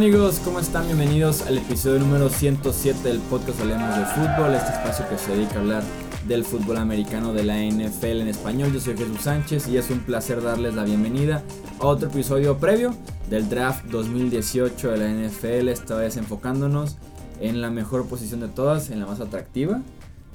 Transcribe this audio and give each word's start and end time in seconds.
amigos? 0.00 0.40
¿Cómo 0.42 0.60
están? 0.60 0.86
Bienvenidos 0.86 1.42
al 1.42 1.58
episodio 1.58 1.98
número 1.98 2.30
107 2.30 3.06
del 3.06 3.18
podcast 3.18 3.60
Hablemos 3.60 3.98
de 3.98 4.06
Fútbol, 4.06 4.54
este 4.54 4.70
espacio 4.70 5.06
que 5.10 5.18
se 5.18 5.32
dedica 5.32 5.56
a 5.56 5.58
hablar 5.58 5.82
del 6.26 6.42
fútbol 6.42 6.78
americano 6.78 7.34
de 7.34 7.44
la 7.44 7.58
NFL 7.62 8.22
en 8.22 8.28
español. 8.28 8.72
Yo 8.72 8.80
soy 8.80 8.96
Jesús 8.96 9.20
Sánchez 9.20 9.68
y 9.68 9.76
es 9.76 9.90
un 9.90 9.98
placer 10.00 10.42
darles 10.42 10.74
la 10.74 10.84
bienvenida 10.84 11.42
a 11.80 11.86
otro 11.86 12.08
episodio 12.08 12.56
previo 12.56 12.94
del 13.28 13.50
draft 13.50 13.84
2018 13.86 14.90
de 14.90 14.96
la 14.96 15.28
NFL, 15.28 15.68
esta 15.68 15.96
vez 15.96 16.16
enfocándonos 16.16 16.96
en 17.40 17.60
la 17.60 17.68
mejor 17.68 18.06
posición 18.06 18.40
de 18.40 18.48
todas, 18.48 18.88
en 18.88 19.00
la 19.00 19.06
más 19.06 19.20
atractiva, 19.20 19.82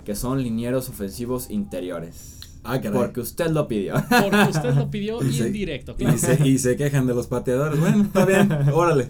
que 0.05 0.13
son 0.13 0.43
linieros 0.43 0.89
ofensivos 0.89 1.49
interiores. 1.49 2.34
Ah, 2.65 2.81
Porque 2.91 3.21
usted 3.21 3.51
lo 3.51 3.67
pidió. 3.67 3.93
Porque 4.09 4.49
usted 4.49 4.73
lo 4.73 4.89
pidió 4.91 5.23
y, 5.23 5.39
en 5.39 5.53
directo. 5.53 5.95
Y, 6.43 6.57
se, 6.57 6.75
quejan 6.75 7.05
de 7.05 7.13
los 7.13 7.27
pateadores. 7.27 7.79
Bueno, 7.79 8.03
está 8.03 8.25
bien, 8.25 8.51
órale. 8.73 9.09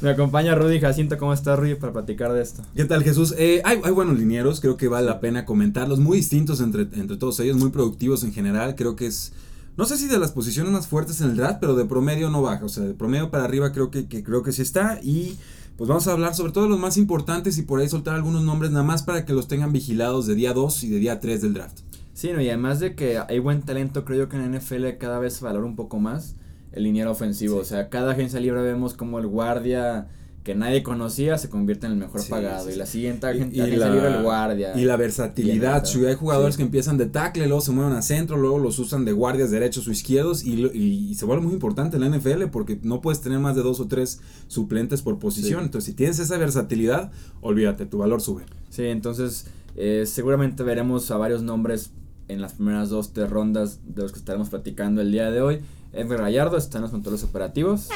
Me 0.00 0.10
acompaña 0.10 0.54
Rudy 0.54 0.80
Jacinto. 0.80 1.16
¿Cómo 1.16 1.32
está 1.32 1.56
Rudy 1.56 1.76
para 1.76 1.92
platicar 1.92 2.32
de 2.32 2.42
esto? 2.42 2.62
¿Qué 2.74 2.84
tal 2.84 3.04
Jesús? 3.04 3.34
Eh, 3.38 3.62
hay, 3.64 3.78
buenos 3.92 4.18
linieros, 4.18 4.60
creo 4.60 4.76
que 4.76 4.88
vale 4.88 5.06
la 5.06 5.20
pena 5.20 5.44
comentarlos. 5.44 6.00
Muy 6.00 6.18
distintos 6.18 6.60
entre, 6.60 6.82
entre 6.82 7.16
todos 7.16 7.38
ellos, 7.40 7.56
muy 7.56 7.70
productivos 7.70 8.24
en 8.24 8.32
general. 8.32 8.74
Creo 8.74 8.96
que 8.96 9.06
es... 9.06 9.32
No 9.76 9.84
sé 9.84 9.96
si 9.96 10.08
de 10.08 10.18
las 10.18 10.32
posiciones 10.32 10.72
más 10.72 10.88
fuertes 10.88 11.20
en 11.20 11.30
el 11.30 11.36
draft, 11.36 11.58
pero 11.60 11.76
de 11.76 11.84
promedio 11.84 12.30
no 12.30 12.42
baja. 12.42 12.64
O 12.64 12.68
sea, 12.68 12.82
de 12.82 12.94
promedio 12.94 13.30
para 13.30 13.44
arriba 13.44 13.72
creo 13.72 13.90
que, 13.90 14.08
que 14.08 14.24
creo 14.24 14.42
que 14.42 14.50
sí 14.50 14.62
está. 14.62 14.98
Y 15.02 15.38
pues 15.78 15.86
vamos 15.86 16.08
a 16.08 16.12
hablar 16.12 16.34
sobre 16.34 16.50
todo 16.50 16.64
de 16.64 16.70
los 16.70 16.80
más 16.80 16.96
importantes 16.96 17.56
y 17.56 17.62
por 17.62 17.78
ahí 17.78 17.88
soltar 17.88 18.16
algunos 18.16 18.42
nombres 18.42 18.72
nada 18.72 18.84
más 18.84 19.04
para 19.04 19.24
que 19.24 19.32
los 19.32 19.46
tengan 19.46 19.72
vigilados 19.72 20.26
de 20.26 20.34
día 20.34 20.52
2 20.52 20.82
y 20.82 20.88
de 20.88 20.98
día 20.98 21.20
3 21.20 21.40
del 21.40 21.54
draft. 21.54 21.87
Sí, 22.18 22.32
no, 22.32 22.40
y 22.40 22.48
además 22.48 22.80
de 22.80 22.96
que 22.96 23.16
hay 23.16 23.38
buen 23.38 23.62
talento, 23.62 24.04
creo 24.04 24.24
yo 24.24 24.28
que 24.28 24.36
en 24.36 24.52
NFL 24.52 24.88
cada 24.98 25.20
vez 25.20 25.34
se 25.34 25.44
valora 25.44 25.64
un 25.64 25.76
poco 25.76 26.00
más 26.00 26.34
el 26.72 26.82
liniero 26.82 27.12
ofensivo. 27.12 27.58
O 27.58 27.64
sea, 27.64 27.90
cada 27.90 28.10
agencia 28.10 28.40
libre 28.40 28.60
vemos 28.60 28.94
como 28.94 29.20
el 29.20 29.28
guardia 29.28 30.08
que 30.42 30.56
nadie 30.56 30.82
conocía 30.82 31.38
se 31.38 31.48
convierte 31.48 31.86
en 31.86 31.92
el 31.92 31.98
mejor 31.98 32.26
pagado. 32.28 32.68
Y 32.72 32.74
la 32.74 32.86
siguiente 32.86 33.24
agencia 33.28 33.66
libre 33.68 34.08
el 34.08 34.24
guardia. 34.24 34.76
Y 34.76 34.84
la 34.84 34.96
versatilidad. 34.96 35.84
Si 35.84 36.04
hay 36.04 36.16
jugadores 36.16 36.56
que 36.56 36.64
empiezan 36.64 36.98
de 36.98 37.06
tackle, 37.06 37.46
luego 37.46 37.60
se 37.60 37.70
mueven 37.70 37.92
a 37.92 38.02
centro, 38.02 38.36
luego 38.36 38.58
los 38.58 38.80
usan 38.80 39.04
de 39.04 39.12
guardias 39.12 39.52
derechos 39.52 39.86
o 39.86 39.92
izquierdos. 39.92 40.42
Y, 40.42 40.66
y, 40.76 41.14
se 41.14 41.24
vuelve 41.24 41.44
muy 41.44 41.52
importante 41.52 41.98
en 41.98 42.00
la 42.00 42.08
NFL 42.08 42.46
porque 42.50 42.80
no 42.82 43.00
puedes 43.00 43.20
tener 43.20 43.38
más 43.38 43.54
de 43.54 43.62
dos 43.62 43.78
o 43.78 43.86
tres 43.86 44.20
suplentes 44.48 45.02
por 45.02 45.20
posición. 45.20 45.62
Entonces, 45.62 45.86
si 45.86 45.94
tienes 45.94 46.18
esa 46.18 46.36
versatilidad, 46.36 47.12
olvídate, 47.42 47.86
tu 47.86 47.98
valor 47.98 48.20
sube. 48.20 48.42
Sí, 48.70 48.86
entonces 48.86 49.46
eh, 49.76 50.02
seguramente 50.04 50.64
veremos 50.64 51.08
a 51.12 51.16
varios 51.16 51.44
nombres 51.44 51.92
en 52.28 52.40
las 52.40 52.54
primeras 52.54 52.90
dos, 52.90 53.12
tres 53.12 53.28
rondas 53.28 53.80
de 53.84 54.02
los 54.02 54.12
que 54.12 54.18
estaremos 54.18 54.50
platicando 54.50 55.00
el 55.00 55.10
día 55.10 55.30
de 55.30 55.40
hoy. 55.40 55.60
Edgar 55.92 56.20
Gallardo 56.20 56.56
está 56.56 56.78
en 56.78 56.82
los 56.82 56.90
controles 56.90 57.24
operativos. 57.24 57.88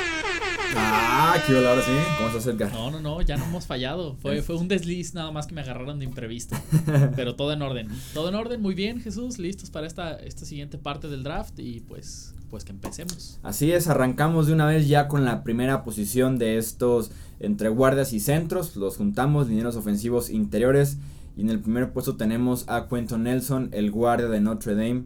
Ah, 0.74 1.36
qué 1.46 1.56
ahora 1.56 1.82
sí. 1.82 1.92
¿Cómo 2.16 2.28
estás, 2.28 2.46
Edgar? 2.46 2.72
No, 2.72 2.90
no, 2.90 3.00
no, 3.00 3.20
ya 3.20 3.36
no 3.36 3.44
hemos 3.44 3.66
fallado. 3.66 4.16
Fue, 4.16 4.42
fue 4.42 4.56
un 4.56 4.68
desliz 4.68 5.12
nada 5.14 5.30
más 5.30 5.46
que 5.46 5.54
me 5.54 5.60
agarraron 5.60 5.98
de 5.98 6.06
imprevisto. 6.06 6.56
Pero 7.16 7.36
todo 7.36 7.52
en 7.52 7.62
orden. 7.62 7.88
Todo 8.14 8.30
en 8.30 8.34
orden, 8.34 8.62
muy 8.62 8.74
bien, 8.74 9.00
Jesús. 9.00 9.38
Listos 9.38 9.70
para 9.70 9.86
esta, 9.86 10.16
esta 10.16 10.46
siguiente 10.46 10.78
parte 10.78 11.08
del 11.08 11.22
draft 11.22 11.58
y 11.58 11.80
pues, 11.80 12.34
pues 12.50 12.64
que 12.64 12.72
empecemos. 12.72 13.38
Así 13.42 13.72
es, 13.72 13.88
arrancamos 13.88 14.46
de 14.46 14.54
una 14.54 14.66
vez 14.66 14.88
ya 14.88 15.08
con 15.08 15.24
la 15.24 15.42
primera 15.42 15.84
posición 15.84 16.38
de 16.38 16.56
estos 16.56 17.10
entre 17.40 17.68
guardias 17.68 18.12
y 18.14 18.20
centros. 18.20 18.74
Los 18.76 18.96
juntamos, 18.96 19.48
dineros 19.48 19.76
ofensivos 19.76 20.30
interiores. 20.30 20.96
Y 21.36 21.42
en 21.42 21.50
el 21.50 21.60
primer 21.60 21.92
puesto 21.92 22.16
tenemos 22.16 22.64
a 22.68 22.88
Quentin 22.88 23.24
Nelson, 23.24 23.70
el 23.72 23.90
guardia 23.90 24.28
de 24.28 24.40
Notre 24.40 24.74
Dame, 24.74 25.04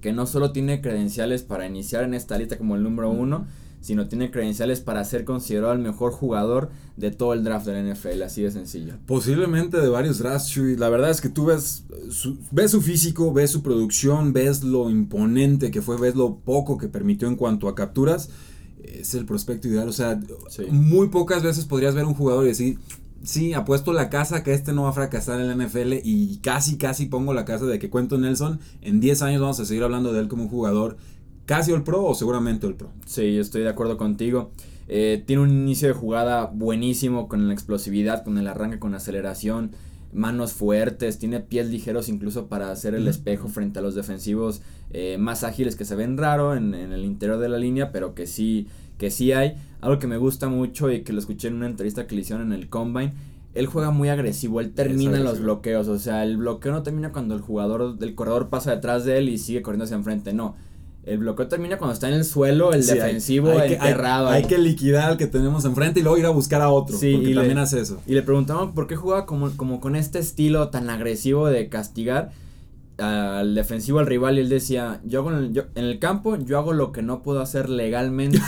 que 0.00 0.12
no 0.12 0.26
solo 0.26 0.52
tiene 0.52 0.80
credenciales 0.80 1.42
para 1.42 1.66
iniciar 1.66 2.04
en 2.04 2.14
esta 2.14 2.38
lista 2.38 2.58
como 2.58 2.76
el 2.76 2.82
número 2.82 3.10
uno, 3.10 3.46
sino 3.80 4.08
tiene 4.08 4.30
credenciales 4.30 4.80
para 4.80 5.04
ser 5.04 5.24
considerado 5.24 5.72
el 5.72 5.78
mejor 5.78 6.12
jugador 6.12 6.70
de 6.96 7.10
todo 7.10 7.32
el 7.32 7.44
draft 7.44 7.66
de 7.66 7.72
la 7.72 7.94
NFL, 7.94 8.22
así 8.22 8.42
de 8.42 8.50
sencillo. 8.50 8.94
Posiblemente 9.06 9.80
de 9.80 9.88
varios 9.88 10.18
drafts, 10.18 10.56
La 10.78 10.90
verdad 10.90 11.10
es 11.10 11.20
que 11.20 11.30
tú 11.30 11.46
ves 11.46 11.84
su, 12.10 12.38
ves 12.50 12.72
su 12.72 12.82
físico, 12.82 13.32
ves 13.32 13.50
su 13.50 13.62
producción, 13.62 14.34
ves 14.34 14.62
lo 14.62 14.90
imponente 14.90 15.70
que 15.70 15.80
fue, 15.80 15.98
ves 15.98 16.14
lo 16.14 16.36
poco 16.36 16.76
que 16.76 16.88
permitió 16.88 17.26
en 17.28 17.36
cuanto 17.36 17.68
a 17.68 17.74
capturas. 17.74 18.28
Es 18.82 19.14
el 19.14 19.24
prospecto 19.24 19.68
ideal. 19.68 19.88
O 19.88 19.92
sea, 19.92 20.20
muy 20.70 21.08
pocas 21.08 21.42
veces 21.42 21.64
podrías 21.64 21.94
ver 21.94 22.04
un 22.04 22.14
jugador 22.14 22.44
y 22.44 22.48
decir, 22.48 22.78
sí, 23.22 23.52
apuesto 23.52 23.92
la 23.92 24.10
casa 24.10 24.42
que 24.42 24.52
este 24.52 24.72
no 24.72 24.84
va 24.84 24.90
a 24.90 24.92
fracasar 24.92 25.40
en 25.40 25.48
la 25.48 25.66
NFL 25.66 25.94
y 26.04 26.38
casi, 26.42 26.78
casi 26.78 27.06
pongo 27.06 27.34
la 27.34 27.44
casa 27.44 27.66
de 27.66 27.78
que 27.78 27.90
cuento 27.90 28.18
Nelson. 28.18 28.60
En 28.82 29.00
10 29.00 29.22
años 29.22 29.40
vamos 29.40 29.60
a 29.60 29.64
seguir 29.64 29.82
hablando 29.82 30.12
de 30.12 30.20
él 30.20 30.28
como 30.28 30.44
un 30.44 30.48
jugador 30.48 30.96
casi 31.46 31.72
el 31.72 31.82
pro 31.82 32.04
o 32.04 32.14
seguramente 32.14 32.66
el 32.66 32.74
pro. 32.74 32.90
Sí, 33.06 33.34
yo 33.34 33.40
estoy 33.40 33.62
de 33.62 33.68
acuerdo 33.68 33.96
contigo. 33.96 34.52
Eh, 34.88 35.22
tiene 35.26 35.42
un 35.42 35.50
inicio 35.50 35.88
de 35.88 35.94
jugada 35.94 36.46
buenísimo 36.46 37.28
con 37.28 37.46
la 37.46 37.54
explosividad, 37.54 38.24
con 38.24 38.38
el 38.38 38.48
arranque, 38.48 38.78
con 38.78 38.94
aceleración, 38.94 39.72
manos 40.12 40.52
fuertes, 40.52 41.18
tiene 41.18 41.40
pies 41.40 41.68
ligeros 41.68 42.08
incluso 42.08 42.46
para 42.46 42.70
hacer 42.70 42.94
el 42.94 43.06
espejo 43.06 43.48
frente 43.48 43.78
a 43.78 43.82
los 43.82 43.94
defensivos 43.94 44.62
eh, 44.92 45.16
más 45.18 45.44
ágiles 45.44 45.76
que 45.76 45.84
se 45.84 45.94
ven 45.94 46.18
raro 46.18 46.56
en, 46.56 46.74
en 46.74 46.92
el 46.92 47.04
interior 47.04 47.38
de 47.38 47.48
la 47.48 47.58
línea, 47.58 47.92
pero 47.92 48.14
que 48.14 48.26
sí 48.26 48.66
que 49.00 49.10
sí 49.10 49.32
hay. 49.32 49.56
Algo 49.80 49.98
que 49.98 50.06
me 50.06 50.18
gusta 50.18 50.48
mucho 50.48 50.92
y 50.92 51.00
que 51.00 51.12
lo 51.12 51.18
escuché 51.18 51.48
en 51.48 51.54
una 51.54 51.66
entrevista 51.66 52.06
que 52.06 52.14
le 52.14 52.20
hicieron 52.20 52.52
en 52.52 52.52
el 52.52 52.68
Combine. 52.68 53.14
Él 53.54 53.66
juega 53.66 53.90
muy 53.90 54.10
agresivo, 54.10 54.60
él 54.60 54.72
termina 54.72 55.18
los 55.18 55.40
bloqueos. 55.40 55.88
O 55.88 55.98
sea, 55.98 56.22
el 56.22 56.36
bloqueo 56.36 56.70
no 56.70 56.84
termina 56.84 57.10
cuando 57.10 57.34
el 57.34 57.40
jugador 57.40 57.98
del 57.98 58.14
corredor 58.14 58.48
pasa 58.48 58.72
detrás 58.72 59.04
de 59.04 59.18
él 59.18 59.28
y 59.28 59.38
sigue 59.38 59.62
corriendo 59.62 59.84
hacia 59.84 59.96
enfrente. 59.96 60.32
No. 60.32 60.54
El 61.02 61.18
bloqueo 61.18 61.48
termina 61.48 61.78
cuando 61.78 61.94
está 61.94 62.08
en 62.08 62.14
el 62.14 62.26
suelo, 62.26 62.74
el 62.74 62.86
defensivo 62.86 63.50
hay, 63.58 63.72
enterrado. 63.72 64.28
Hay, 64.28 64.44
que 64.44 64.58
liquidar 64.58 65.12
al 65.12 65.16
que 65.16 65.26
tenemos 65.26 65.64
enfrente 65.64 66.00
y 66.00 66.02
luego 66.02 66.18
ir 66.18 66.26
a 66.26 66.30
buscar 66.30 66.60
a 66.60 66.68
otro. 66.68 66.96
Sí, 66.96 67.08
y 67.08 67.34
también 67.34 67.56
hace 67.56 67.80
eso. 67.80 68.00
Y 68.06 68.12
le 68.12 68.22
preguntamos 68.22 68.72
por 68.74 68.86
qué 68.86 68.96
juega 68.96 69.24
como, 69.24 69.50
como 69.56 69.80
con 69.80 69.96
este 69.96 70.18
estilo 70.18 70.68
tan 70.68 70.90
agresivo 70.90 71.48
de 71.48 71.70
castigar 71.70 72.32
al 73.00 73.54
defensivo, 73.54 73.98
al 73.98 74.06
rival, 74.06 74.38
y 74.38 74.40
él 74.40 74.48
decía, 74.48 75.00
yo, 75.04 75.20
hago 75.20 75.32
en, 75.32 75.56
el, 75.56 75.66
en 75.74 75.84
el 75.84 75.98
campo, 75.98 76.36
yo 76.36 76.58
hago 76.58 76.72
lo 76.72 76.92
que 76.92 77.02
no 77.02 77.22
puedo 77.22 77.40
hacer 77.40 77.68
legalmente 77.68 78.40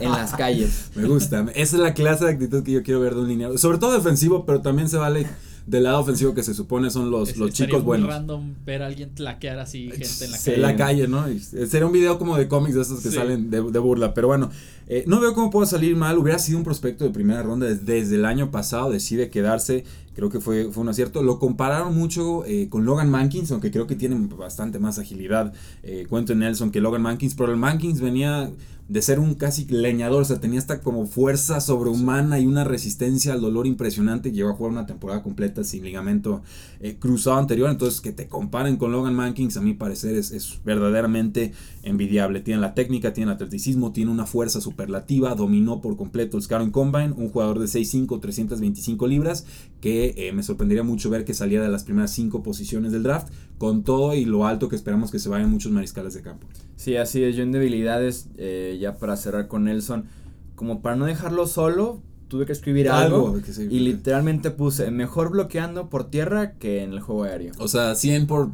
en 0.00 0.10
las 0.10 0.32
calles. 0.34 0.90
Me 0.94 1.06
gusta, 1.06 1.46
esa 1.54 1.76
es 1.76 1.82
la 1.82 1.94
clase 1.94 2.24
de 2.24 2.32
actitud 2.32 2.62
que 2.62 2.72
yo 2.72 2.82
quiero 2.82 3.00
ver 3.00 3.14
de 3.14 3.20
un 3.22 3.28
lineal, 3.28 3.58
sobre 3.58 3.78
todo 3.78 3.92
defensivo, 3.92 4.44
pero 4.46 4.60
también 4.60 4.88
se 4.88 4.96
vale 4.96 5.26
del 5.68 5.84
lado 5.84 6.00
ofensivo 6.00 6.34
que 6.34 6.42
se 6.42 6.54
supone 6.54 6.90
son 6.90 7.10
los, 7.10 7.36
los 7.36 7.52
chicos 7.52 7.80
muy 7.80 7.98
buenos. 7.98 8.08
random 8.08 8.54
ver 8.64 8.82
a 8.82 8.86
alguien 8.86 9.14
tlaquear 9.14 9.58
así 9.58 9.90
gente 9.90 10.24
en 10.24 10.30
la 10.30 10.38
calle. 10.38 10.54
En 10.54 10.62
la 10.62 10.76
calle, 10.76 11.08
¿no? 11.08 11.26
sería 11.66 11.86
un 11.86 11.92
video 11.92 12.18
como 12.18 12.38
de 12.38 12.48
cómics 12.48 12.74
de 12.74 12.82
esos 12.82 13.02
que 13.02 13.10
salen 13.10 13.50
de, 13.50 13.62
de, 13.62 13.78
burla. 13.78 14.14
Pero 14.14 14.28
bueno, 14.28 14.50
eh, 14.86 15.04
no 15.06 15.20
veo 15.20 15.34
cómo 15.34 15.50
puedo 15.50 15.66
salir 15.66 15.94
mal. 15.94 16.16
Hubiera 16.16 16.38
sido 16.38 16.56
un 16.56 16.64
prospecto 16.64 17.04
de 17.04 17.10
primera 17.10 17.42
ronda 17.42 17.66
desde, 17.66 18.14
el 18.14 18.24
año 18.24 18.50
pasado. 18.50 18.90
Decide 18.90 19.28
quedarse. 19.28 19.84
Creo 20.18 20.30
que 20.30 20.40
fue, 20.40 20.72
fue 20.72 20.82
un 20.82 20.88
acierto. 20.88 21.22
Lo 21.22 21.38
compararon 21.38 21.96
mucho 21.96 22.44
eh, 22.44 22.68
con 22.68 22.84
Logan 22.84 23.08
Mankins, 23.08 23.52
aunque 23.52 23.70
creo 23.70 23.86
que 23.86 23.94
tienen 23.94 24.28
bastante 24.28 24.80
más 24.80 24.98
agilidad. 24.98 25.52
Eh, 25.84 26.06
cuento 26.08 26.32
en 26.32 26.40
Nelson 26.40 26.72
que 26.72 26.80
Logan 26.80 27.02
Mankins. 27.02 27.36
Pero 27.36 27.52
el 27.52 27.56
Mankins 27.56 28.00
venía 28.00 28.50
de 28.88 29.02
ser 29.02 29.20
un 29.20 29.34
casi 29.34 29.66
leñador, 29.66 30.22
o 30.22 30.24
sea, 30.24 30.40
tenía 30.40 30.58
esta 30.58 30.80
como 30.80 31.06
fuerza 31.06 31.60
sobrehumana 31.60 32.40
y 32.40 32.46
una 32.46 32.64
resistencia 32.64 33.34
al 33.34 33.42
dolor 33.42 33.66
impresionante. 33.66 34.32
Llegó 34.32 34.48
a 34.48 34.54
jugar 34.54 34.72
una 34.72 34.86
temporada 34.86 35.22
completa 35.22 35.62
sin 35.62 35.84
ligamento 35.84 36.42
eh, 36.80 36.96
cruzado 36.98 37.36
anterior. 37.36 37.70
Entonces, 37.70 38.00
que 38.00 38.12
te 38.12 38.28
comparen 38.28 38.78
con 38.78 38.90
Logan 38.90 39.14
Mankins, 39.14 39.58
a 39.58 39.60
mi 39.60 39.74
parecer, 39.74 40.16
es, 40.16 40.32
es, 40.32 40.58
verdaderamente 40.64 41.52
envidiable. 41.82 42.40
Tiene 42.40 42.62
la 42.62 42.74
técnica, 42.74 43.12
tiene 43.12 43.30
el 43.30 43.34
atleticismo, 43.34 43.92
tiene 43.92 44.10
una 44.10 44.24
fuerza 44.24 44.60
superlativa, 44.62 45.34
dominó 45.34 45.82
por 45.82 45.96
completo 45.98 46.38
el 46.38 46.42
Scaron 46.42 46.70
Combine, 46.70 47.12
un 47.12 47.28
jugador 47.28 47.58
de 47.58 47.66
6'5, 47.66 48.20
325 48.20 49.06
libras, 49.06 49.44
que 49.82 50.07
eh, 50.16 50.32
me 50.32 50.42
sorprendería 50.42 50.82
mucho 50.82 51.10
ver 51.10 51.24
que 51.24 51.34
saliera 51.34 51.64
de 51.64 51.70
las 51.70 51.84
primeras 51.84 52.10
5 52.12 52.42
posiciones 52.42 52.92
del 52.92 53.02
draft, 53.02 53.28
con 53.58 53.82
todo 53.84 54.14
y 54.14 54.24
lo 54.24 54.46
alto 54.46 54.68
que 54.68 54.76
esperamos 54.76 55.10
que 55.10 55.18
se 55.18 55.28
vayan 55.28 55.50
muchos 55.50 55.72
mariscales 55.72 56.14
de 56.14 56.22
campo. 56.22 56.46
Sí, 56.76 56.96
así 56.96 57.22
es. 57.24 57.36
Yo 57.36 57.42
en 57.42 57.52
debilidades, 57.52 58.28
eh, 58.36 58.78
ya 58.80 58.96
para 58.96 59.16
cerrar 59.16 59.48
con 59.48 59.64
Nelson, 59.64 60.06
como 60.54 60.82
para 60.82 60.96
no 60.96 61.06
dejarlo 61.06 61.46
solo, 61.46 62.02
tuve 62.28 62.46
que 62.46 62.52
escribir 62.52 62.90
algo, 62.90 63.40
y 63.70 63.80
literalmente 63.80 64.50
puse 64.50 64.90
mejor 64.90 65.30
bloqueando 65.30 65.88
por 65.88 66.10
tierra 66.10 66.52
que 66.52 66.82
en 66.82 66.92
el 66.92 67.00
juego 67.00 67.24
aéreo. 67.24 67.52
O 67.58 67.68
sea, 67.68 67.94
100 67.94 68.26
por 68.26 68.50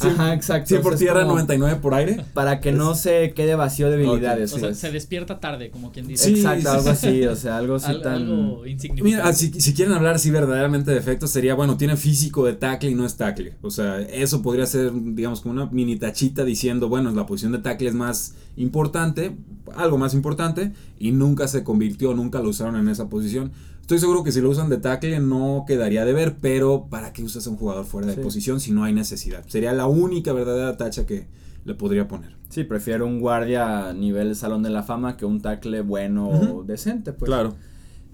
Ajá, 0.00 0.34
exacto. 0.34 0.68
100 0.68 0.82
por 0.82 0.96
tierra, 0.96 1.24
99 1.24 1.78
por 1.80 1.94
aire. 1.94 2.24
Para 2.34 2.60
que 2.60 2.72
no 2.72 2.94
se 2.94 3.32
quede 3.34 3.54
vacío 3.54 3.88
de 3.88 3.94
habilidades. 3.94 4.52
O 4.52 4.58
sea, 4.58 4.74
se 4.74 4.90
despierta 4.90 5.40
tarde, 5.40 5.70
como 5.70 5.92
quien 5.92 6.06
dice. 6.06 6.24
Sí, 6.24 6.36
exacto, 6.36 6.70
algo 6.70 6.90
así, 6.90 7.24
o 7.24 7.36
sea, 7.36 7.56
algo 7.58 7.76
así 7.76 7.92
tan... 8.02 8.22
Algo 8.22 8.66
insignificante. 8.66 9.02
Mira, 9.02 9.32
si, 9.32 9.52
si, 9.60 9.74
quieren 9.74 9.94
hablar 9.94 10.16
así 10.16 10.30
verdaderamente 10.30 10.90
de 10.90 10.98
efectos, 10.98 11.30
sería, 11.30 11.54
bueno, 11.54 11.76
tiene 11.76 11.96
físico 11.96 12.44
de 12.44 12.54
tackle 12.54 12.90
y 12.90 12.94
no 12.94 13.06
es 13.06 13.16
tackle. 13.16 13.54
O 13.62 13.70
sea, 13.70 14.00
eso 14.00 14.42
podría 14.42 14.66
ser, 14.66 14.90
digamos, 14.92 15.40
como 15.40 15.54
una 15.54 15.66
mini 15.66 15.96
tachita 15.96 16.44
diciendo, 16.44 16.88
bueno, 16.88 17.10
la 17.10 17.26
posición 17.26 17.52
de 17.52 17.58
tackle 17.58 17.88
es 17.88 17.94
más 17.94 18.34
importante, 18.56 19.36
algo 19.74 19.98
más 19.98 20.14
importante, 20.14 20.72
y 20.98 21.12
nunca 21.12 21.48
se 21.48 21.62
convirtió, 21.64 22.14
nunca 22.14 22.40
lo 22.40 22.48
usaron 22.50 22.76
en 22.76 22.88
esa 22.88 23.08
posición. 23.08 23.52
Estoy 23.86 24.00
seguro 24.00 24.24
que 24.24 24.32
si 24.32 24.40
lo 24.40 24.50
usan 24.50 24.68
de 24.68 24.78
tackle 24.78 25.20
no 25.20 25.62
quedaría 25.64 26.04
de 26.04 26.12
ver, 26.12 26.38
pero 26.40 26.88
¿para 26.90 27.12
qué 27.12 27.22
usas 27.22 27.46
a 27.46 27.50
un 27.50 27.56
jugador 27.56 27.84
fuera 27.84 28.08
de 28.08 28.16
posición 28.16 28.58
si 28.58 28.72
no 28.72 28.82
hay 28.82 28.92
necesidad? 28.92 29.44
Sería 29.46 29.72
la 29.74 29.86
única 29.86 30.32
verdadera 30.32 30.76
tacha 30.76 31.06
que 31.06 31.28
le 31.64 31.74
podría 31.74 32.08
poner. 32.08 32.34
Sí, 32.48 32.64
prefiero 32.64 33.06
un 33.06 33.20
guardia 33.20 33.90
a 33.90 33.92
nivel 33.92 34.34
Salón 34.34 34.64
de 34.64 34.70
la 34.70 34.82
Fama 34.82 35.16
que 35.16 35.24
un 35.24 35.40
tackle 35.40 35.82
bueno 35.82 36.28
o 36.28 36.64
decente, 36.64 37.12
pues. 37.12 37.28
Claro. 37.28 37.54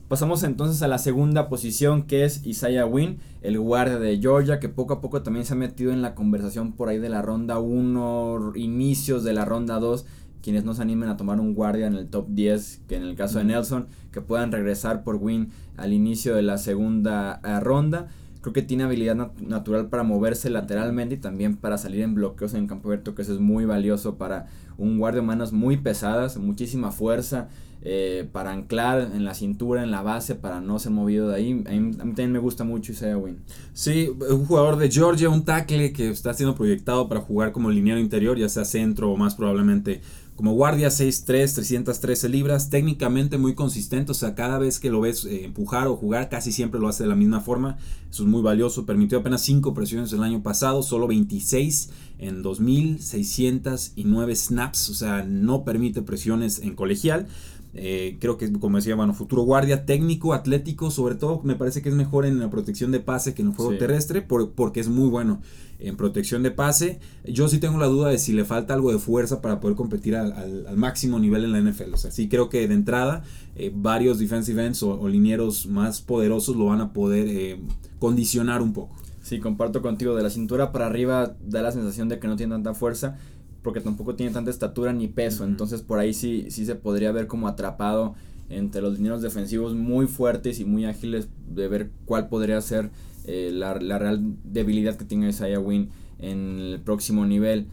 Pasamos 0.08 0.42
entonces 0.42 0.82
a 0.82 0.88
la 0.88 0.98
segunda 0.98 1.48
posición 1.48 2.02
que 2.02 2.26
es 2.26 2.44
Isaiah 2.44 2.84
Wynn, 2.84 3.20
el 3.40 3.58
guardia 3.58 3.98
de 3.98 4.18
Georgia, 4.18 4.60
que 4.60 4.68
poco 4.68 4.92
a 4.92 5.00
poco 5.00 5.22
también 5.22 5.46
se 5.46 5.54
ha 5.54 5.56
metido 5.56 5.90
en 5.90 6.02
la 6.02 6.14
conversación 6.14 6.72
por 6.72 6.90
ahí 6.90 6.98
de 6.98 7.08
la 7.08 7.22
ronda 7.22 7.58
1, 7.60 8.52
inicios 8.56 9.24
de 9.24 9.32
la 9.32 9.46
ronda 9.46 9.78
2 9.78 10.04
quienes 10.42 10.64
no 10.64 10.74
se 10.74 10.82
animen 10.82 11.08
a 11.08 11.16
tomar 11.16 11.40
un 11.40 11.54
guardia 11.54 11.86
en 11.86 11.94
el 11.94 12.08
top 12.08 12.26
10, 12.28 12.82
que 12.88 12.96
en 12.96 13.04
el 13.04 13.14
caso 13.14 13.38
de 13.38 13.44
Nelson, 13.44 13.86
que 14.10 14.20
puedan 14.20 14.52
regresar 14.52 15.04
por 15.04 15.16
Win 15.16 15.50
al 15.76 15.92
inicio 15.92 16.34
de 16.34 16.42
la 16.42 16.58
segunda 16.58 17.40
eh, 17.44 17.60
ronda. 17.60 18.08
Creo 18.40 18.52
que 18.52 18.62
tiene 18.62 18.82
habilidad 18.82 19.30
natural 19.40 19.88
para 19.88 20.02
moverse 20.02 20.50
lateralmente 20.50 21.14
y 21.14 21.18
también 21.18 21.56
para 21.56 21.78
salir 21.78 22.02
en 22.02 22.14
bloqueos 22.14 22.54
en 22.54 22.66
campo 22.66 22.88
abierto, 22.88 23.14
que 23.14 23.22
eso 23.22 23.32
es 23.32 23.38
muy 23.38 23.64
valioso 23.64 24.16
para 24.16 24.48
un 24.78 24.98
guardia 24.98 25.20
de 25.20 25.26
manos 25.28 25.52
muy 25.52 25.76
pesadas, 25.76 26.36
muchísima 26.36 26.90
fuerza. 26.90 27.48
Eh, 27.84 28.28
para 28.30 28.52
anclar 28.52 29.10
en 29.12 29.24
la 29.24 29.34
cintura, 29.34 29.82
en 29.82 29.90
la 29.90 30.02
base, 30.02 30.36
para 30.36 30.60
no 30.60 30.78
ser 30.78 30.92
movido 30.92 31.28
de 31.28 31.34
ahí. 31.34 31.64
A 31.66 31.72
mí, 31.72 31.92
también 31.96 32.30
me 32.30 32.38
gusta 32.38 32.62
mucho 32.62 32.92
Isaiah 32.92 33.18
Win. 33.18 33.38
Sí, 33.72 34.08
un 34.30 34.46
jugador 34.46 34.76
de 34.76 34.88
Georgia, 34.88 35.28
un 35.28 35.44
tackle 35.44 35.92
que 35.92 36.08
está 36.08 36.32
siendo 36.32 36.54
proyectado 36.54 37.08
para 37.08 37.20
jugar 37.20 37.50
como 37.50 37.70
liniero 37.70 37.98
interior, 37.98 38.38
ya 38.38 38.48
sea 38.48 38.64
centro 38.64 39.10
o 39.10 39.16
más 39.16 39.34
probablemente 39.34 40.00
como 40.42 40.54
guardia 40.54 40.88
6'3, 40.88 41.24
313 41.54 42.28
libras, 42.28 42.68
técnicamente 42.68 43.38
muy 43.38 43.54
consistente, 43.54 44.10
o 44.10 44.14
sea, 44.14 44.34
cada 44.34 44.58
vez 44.58 44.80
que 44.80 44.90
lo 44.90 45.00
ves 45.00 45.24
eh, 45.24 45.44
empujar 45.44 45.86
o 45.86 45.94
jugar, 45.94 46.28
casi 46.28 46.50
siempre 46.50 46.80
lo 46.80 46.88
hace 46.88 47.04
de 47.04 47.08
la 47.10 47.14
misma 47.14 47.38
forma. 47.38 47.78
Eso 48.10 48.24
es 48.24 48.28
muy 48.28 48.42
valioso. 48.42 48.84
Permitió 48.84 49.20
apenas 49.20 49.42
5 49.42 49.72
presiones 49.72 50.12
el 50.12 50.20
año 50.20 50.42
pasado, 50.42 50.82
solo 50.82 51.06
26 51.06 51.90
en 52.18 52.42
2.609 52.42 54.34
snaps, 54.34 54.90
o 54.90 54.94
sea, 54.94 55.22
no 55.22 55.62
permite 55.62 56.02
presiones 56.02 56.58
en 56.58 56.74
colegial. 56.74 57.28
Eh, 57.74 58.18
creo 58.20 58.36
que, 58.36 58.52
como 58.52 58.76
decía, 58.76 58.94
bueno, 58.94 59.14
futuro 59.14 59.42
guardia 59.42 59.86
técnico, 59.86 60.34
atlético, 60.34 60.90
sobre 60.90 61.14
todo 61.14 61.40
me 61.42 61.54
parece 61.54 61.80
que 61.80 61.88
es 61.88 61.94
mejor 61.94 62.26
en 62.26 62.38
la 62.38 62.50
protección 62.50 62.92
de 62.92 63.00
pase 63.00 63.34
que 63.34 63.42
en 63.42 63.48
el 63.48 63.54
juego 63.54 63.76
terrestre, 63.76 64.22
porque 64.22 64.80
es 64.80 64.88
muy 64.88 65.08
bueno 65.08 65.40
en 65.78 65.96
protección 65.96 66.42
de 66.42 66.50
pase. 66.50 67.00
Yo 67.24 67.48
sí 67.48 67.58
tengo 67.58 67.78
la 67.78 67.86
duda 67.86 68.10
de 68.10 68.18
si 68.18 68.32
le 68.32 68.44
falta 68.44 68.74
algo 68.74 68.92
de 68.92 68.98
fuerza 68.98 69.40
para 69.40 69.58
poder 69.60 69.76
competir 69.76 70.16
al, 70.16 70.76
máximo 70.76 71.18
nivel 71.18 71.44
en 71.44 71.52
la 71.52 71.60
NFL. 71.60 71.94
O 71.94 71.96
sea, 71.96 72.10
sí 72.10 72.28
creo 72.28 72.48
que 72.48 72.68
de 72.68 72.74
entrada 72.74 73.24
eh, 73.56 73.72
varios 73.74 74.18
defensive 74.18 74.64
ends 74.64 74.82
o, 74.82 75.08
linieros 75.08 75.66
más 75.66 76.00
poderosos 76.00 76.56
lo 76.56 76.66
van 76.66 76.80
a 76.80 76.92
poder 76.92 77.26
eh, 77.28 77.60
condicionar 77.98 78.62
un 78.62 78.72
poco. 78.72 78.96
Sí, 79.22 79.38
comparto 79.38 79.82
contigo. 79.82 80.14
De 80.14 80.22
la 80.22 80.30
cintura 80.30 80.72
para 80.72 80.86
arriba 80.86 81.36
da 81.40 81.62
la 81.62 81.72
sensación 81.72 82.08
de 82.08 82.18
que 82.18 82.28
no 82.28 82.36
tiene 82.36 82.54
tanta 82.54 82.74
fuerza 82.74 83.18
porque 83.62 83.80
tampoco 83.80 84.14
tiene 84.14 84.32
tanta 84.32 84.50
estatura 84.50 84.92
ni 84.92 85.08
peso, 85.08 85.44
entonces 85.44 85.82
por 85.82 85.98
ahí 85.98 86.14
sí, 86.14 86.46
sí 86.50 86.66
se 86.66 86.74
podría 86.74 87.12
ver 87.12 87.26
como 87.26 87.48
atrapado 87.48 88.14
entre 88.48 88.82
los 88.82 88.96
dineros 88.96 89.22
defensivos 89.22 89.74
muy 89.74 90.06
fuertes 90.06 90.60
y 90.60 90.64
muy 90.64 90.84
ágiles 90.84 91.28
de 91.48 91.68
ver 91.68 91.90
cuál 92.04 92.28
podría 92.28 92.60
ser 92.60 92.90
eh, 93.26 93.50
la, 93.52 93.74
real 93.74 94.20
debilidad 94.44 94.96
que 94.96 95.04
tiene 95.04 95.28
Isaiah 95.28 95.60
Wynn 95.60 95.90
en 96.18 96.58
el 96.58 96.80
próximo 96.80 97.24
nivel. 97.26 97.66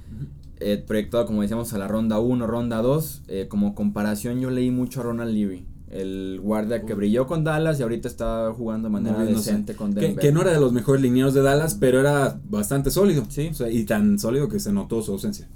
Eh, 0.59 0.83
proyectado, 0.85 1.25
como 1.25 1.41
decíamos, 1.41 1.73
a 1.73 1.77
la 1.77 1.87
ronda 1.87 2.19
1, 2.19 2.45
ronda 2.47 2.81
2. 2.81 3.23
Eh, 3.27 3.45
como 3.49 3.75
comparación, 3.75 4.39
yo 4.39 4.49
leí 4.49 4.71
mucho 4.71 4.99
a 4.99 5.03
Ronald 5.03 5.33
Levy, 5.33 5.65
el 5.89 6.39
guardia 6.41 6.85
que 6.85 6.93
brilló 6.93 7.27
con 7.27 7.43
Dallas 7.43 7.79
y 7.79 7.83
ahorita 7.83 8.07
está 8.07 8.53
jugando 8.53 8.89
de 8.89 8.91
manera 8.91 9.23
decente 9.23 9.75
con 9.75 9.93
Denver. 9.93 10.19
Que, 10.19 10.31
no 10.31 10.41
era 10.41 10.51
de 10.51 10.59
los 10.59 10.71
mejores 10.71 11.01
lineados 11.01 11.33
de 11.33 11.41
Dallas, 11.41 11.75
pero 11.75 11.99
era 11.99 12.39
bastante 12.49 12.91
sólido. 12.91 13.25
Sí. 13.29 13.51
y 13.71 13.83
tan 13.85 14.19
sólido 14.19 14.49
que 14.49 14.59
se 14.59 14.71
notó 14.71 15.01
su 15.01 15.13
ausencia. 15.13 15.47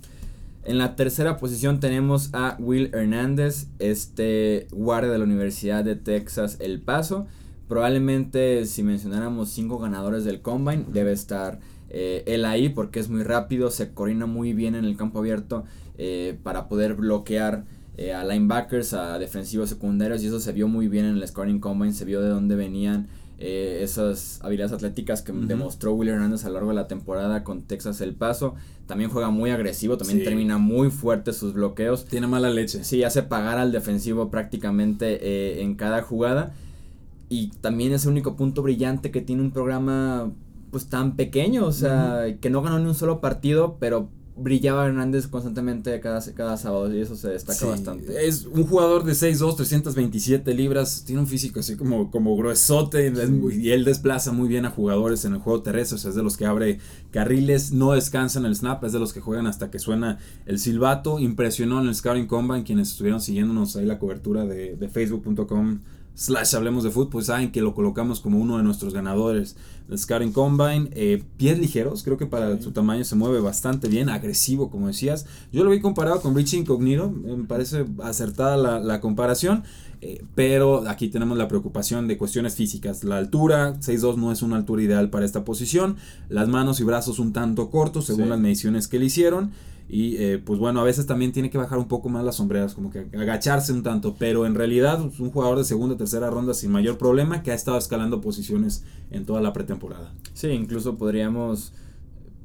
En 0.65 0.77
la 0.77 0.95
tercera 0.95 1.37
posición 1.37 1.81
tenemos 1.81 2.29
a 2.31 2.55
Will 2.57 2.89
Hernández, 2.93 3.67
este 3.79 4.67
guardia 4.71 5.11
de 5.11 5.17
la 5.17 5.25
Universidad 5.25 5.83
de 5.83 5.97
Texas 5.97 6.55
El 6.61 6.79
Paso. 6.79 7.27
Probablemente 7.67 8.65
si 8.65 8.81
mencionáramos 8.81 9.49
cinco 9.49 9.77
ganadores 9.77 10.23
del 10.23 10.41
Combine, 10.41 10.85
debe 10.87 11.11
estar 11.11 11.59
eh, 11.89 12.23
él 12.27 12.45
ahí 12.45 12.69
porque 12.69 13.01
es 13.01 13.09
muy 13.09 13.23
rápido, 13.23 13.71
se 13.71 13.93
coordina 13.93 14.25
muy 14.25 14.53
bien 14.53 14.75
en 14.75 14.85
el 14.85 14.95
campo 14.95 15.19
abierto 15.19 15.65
eh, 15.97 16.39
para 16.43 16.69
poder 16.69 16.93
bloquear 16.93 17.65
eh, 17.97 18.13
a 18.13 18.23
linebackers, 18.23 18.93
a 18.93 19.19
defensivos 19.19 19.67
secundarios 19.67 20.23
y 20.23 20.27
eso 20.27 20.39
se 20.39 20.53
vio 20.53 20.69
muy 20.69 20.87
bien 20.87 21.03
en 21.03 21.17
el 21.17 21.27
Scoring 21.27 21.59
Combine, 21.59 21.91
se 21.91 22.05
vio 22.05 22.21
de 22.21 22.29
dónde 22.29 22.55
venían 22.55 23.09
eh, 23.45 23.83
esas 23.83 24.39
habilidades 24.41 24.71
atléticas 24.71 25.21
que 25.21 25.33
demostró 25.33 25.93
Will 25.93 26.07
Hernández 26.07 26.45
a 26.45 26.47
lo 26.47 26.53
largo 26.53 26.69
de 26.69 26.75
la 26.75 26.87
temporada 26.87 27.43
con 27.43 27.63
Texas 27.63 27.99
El 27.99 28.15
Paso. 28.15 28.55
También 28.87 29.09
juega 29.09 29.31
muy 29.31 29.49
agresivo, 29.49 29.97
también 29.97 30.23
termina 30.23 30.57
muy 30.57 30.89
fuerte 30.89 31.33
sus 31.33 31.51
bloqueos. 31.53 32.05
Tiene 32.05 32.27
mala 32.27 32.49
leche. 32.49 32.85
Sí, 32.85 33.03
hace 33.03 33.21
pagar 33.21 33.57
al 33.57 33.73
defensivo 33.73 34.31
prácticamente 34.31 35.19
eh, 35.21 35.61
en 35.61 35.75
cada 35.75 36.01
jugada. 36.03 36.53
Y 37.27 37.49
también 37.59 37.91
es 37.91 38.05
el 38.05 38.11
único 38.11 38.37
punto 38.37 38.61
brillante 38.61 39.11
que 39.11 39.19
tiene 39.19 39.41
un 39.41 39.51
programa 39.51 40.31
pues 40.71 40.87
tan 40.87 41.17
pequeño, 41.17 41.65
o 41.65 41.73
sea, 41.73 42.37
que 42.39 42.49
no 42.49 42.61
ganó 42.61 42.79
ni 42.79 42.85
un 42.85 42.95
solo 42.95 43.19
partido, 43.19 43.75
pero 43.77 44.07
brillaba 44.35 44.87
Hernández 44.87 45.27
constantemente 45.27 45.99
cada, 45.99 46.21
cada 46.33 46.57
sábado 46.57 46.93
y 46.93 46.99
eso 46.99 47.15
se 47.15 47.29
destaca 47.29 47.65
bastante. 47.65 48.25
Es 48.25 48.45
un 48.45 48.63
jugador 48.65 49.03
de 49.03 49.13
6'2, 49.13 49.55
327 49.55 50.53
libras, 50.53 51.03
tiene 51.05 51.21
un 51.21 51.27
físico 51.27 51.59
así 51.59 51.75
como, 51.75 52.09
como 52.09 52.35
gruesote 52.35 53.13
y 53.51 53.71
él 53.71 53.85
desplaza 53.85 54.31
muy 54.31 54.47
bien 54.47 54.65
a 54.65 54.71
jugadores 54.71 55.25
en 55.25 55.33
el 55.33 55.39
juego 55.39 55.61
terrestre, 55.61 55.95
o 55.95 55.99
sea, 55.99 56.09
es 56.09 56.15
de 56.15 56.23
los 56.23 56.37
que 56.37 56.45
abre 56.45 56.79
carriles, 57.11 57.71
no 57.71 57.91
descansa 57.91 58.39
en 58.39 58.45
el 58.45 58.55
snap, 58.55 58.83
es 58.83 58.93
de 58.93 58.99
los 58.99 59.13
que 59.13 59.21
juegan 59.21 59.47
hasta 59.47 59.69
que 59.69 59.79
suena 59.79 60.17
el 60.45 60.59
silbato, 60.59 61.19
impresionó 61.19 61.81
en 61.81 61.87
el 61.87 61.95
Scouting 61.95 62.27
Combine, 62.27 62.63
quienes 62.63 62.89
estuvieron 62.91 63.21
siguiéndonos 63.21 63.75
ahí 63.75 63.85
la 63.85 63.99
cobertura 63.99 64.45
de, 64.45 64.75
de 64.75 64.89
facebook.com 64.89 65.79
slash 66.15 66.55
hablemos 66.55 66.83
de 66.83 66.91
fútbol, 66.91 67.09
pues 67.09 67.25
saben 67.27 67.51
que 67.51 67.61
lo 67.61 67.73
colocamos 67.73 68.19
como 68.19 68.37
uno 68.39 68.57
de 68.57 68.63
nuestros 68.63 68.93
ganadores 68.93 69.55
del 69.87 69.97
Scouting 69.97 70.31
Combine. 70.31 70.89
Eh, 70.93 71.23
pies 71.37 71.59
ligeros, 71.59 72.03
creo 72.03 72.17
que 72.17 72.25
para 72.25 72.59
su 72.61 72.71
tamaño 72.71 73.03
se 73.03 73.15
mueve 73.15 73.39
bastante 73.39 73.87
bien, 73.87 74.09
agresivo, 74.09 74.69
como 74.69 74.87
decías. 74.87 75.25
Yo 75.51 75.63
lo 75.63 75.71
vi 75.71 75.79
comparado 75.79 76.21
con 76.21 76.35
Richie 76.35 76.59
Incognito, 76.59 77.09
me 77.09 77.45
parece 77.45 77.85
acertada 78.03 78.79
la, 78.79 79.01
comparación. 79.01 79.63
Eh, 80.05 80.21
pero 80.35 80.87
aquí 80.89 81.07
tenemos 81.07 81.37
la 81.37 81.47
preocupación 81.47 82.09
de 82.09 82.17
cuestiones 82.17 82.55
físicas. 82.55 83.05
La 83.05 83.17
altura, 83.17 83.79
6'2 83.79 84.17
no 84.17 84.33
es 84.33 84.41
una 84.41 84.57
altura 84.57 84.83
ideal 84.83 85.09
para 85.09 85.25
esta 85.25 85.45
posición. 85.45 85.95
Las 86.27 86.49
manos 86.49 86.81
y 86.81 86.83
brazos 86.83 87.19
un 87.19 87.31
tanto 87.31 87.69
cortos, 87.69 88.05
según 88.05 88.27
las 88.27 88.39
mediciones 88.39 88.89
que 88.89 88.99
le 88.99 89.05
hicieron. 89.05 89.51
Y 89.93 90.17
eh, 90.17 90.41
pues 90.43 90.57
bueno, 90.57 90.79
a 90.79 90.83
veces 90.83 91.05
también 91.05 91.31
tiene 91.31 91.51
que 91.51 91.59
bajar 91.59 91.77
un 91.77 91.87
poco 91.87 92.09
más 92.09 92.25
las 92.25 92.37
sombreras, 92.37 92.73
como 92.73 92.89
que 92.89 93.05
agacharse 93.15 93.71
un 93.71 93.83
tanto. 93.83 94.15
Pero 94.17 94.47
en 94.47 94.55
realidad 94.55 94.99
es 95.05 95.19
un 95.19 95.29
jugador 95.29 95.59
de 95.59 95.65
segunda 95.65 95.93
o 95.93 95.97
tercera 95.99 96.31
ronda 96.31 96.55
sin 96.55 96.71
mayor 96.71 96.97
problema 96.97 97.43
que 97.43 97.51
ha 97.51 97.53
estado 97.53 97.77
escalando 97.77 98.19
posiciones 98.19 98.83
en 99.11 99.27
toda 99.27 99.39
la 99.39 99.53
pretemporada. 99.53 100.11
Sí, 100.33 100.47
incluso 100.47 100.97
podríamos 100.97 101.73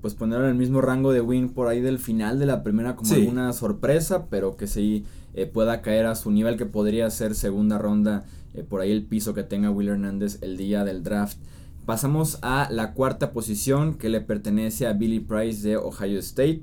pues 0.03 0.13
poner 0.13 0.43
en 0.43 0.49
el 0.49 0.57
mismo 0.57 0.83
rango 0.83 1.11
de 1.11 1.23
win 1.23 1.49
por 1.49 1.69
ahí 1.69 1.81
del 1.81 1.99
final 1.99 2.39
de 2.39 2.45
la 2.45 2.63
primera 2.63 2.97
como 2.97 3.15
alguna 3.15 3.51
sorpresa, 3.55 4.27
pero 4.29 4.59
que 4.59 4.67
sí 4.67 5.07
eh, 5.33 5.47
pueda 5.47 5.81
caer 5.81 6.05
a 6.05 6.17
su 6.17 6.31
nivel 6.31 6.59
que 6.59 6.67
podría 6.67 7.09
ser 7.09 7.35
segunda 7.35 7.79
ronda, 7.79 8.27
eh, 8.53 8.63
por 8.63 8.83
ahí 8.83 8.93
el 8.93 9.05
piso 9.05 9.33
que 9.33 9.43
tenga 9.43 9.71
Will 9.71 9.89
Hernández 9.89 10.37
el 10.43 10.59
día 10.59 10.85
del 10.85 11.03
draft. 11.03 11.39
Pasamos 11.87 12.39
a 12.43 12.69
la 12.71 12.93
cuarta 12.93 13.33
posición 13.33 13.95
que 13.95 14.11
le 14.11 14.21
pertenece 14.21 14.87
a 14.87 14.93
Billy 14.93 15.21
Price 15.21 15.67
de 15.67 15.79
Ohio 15.79 16.19
State 16.19 16.61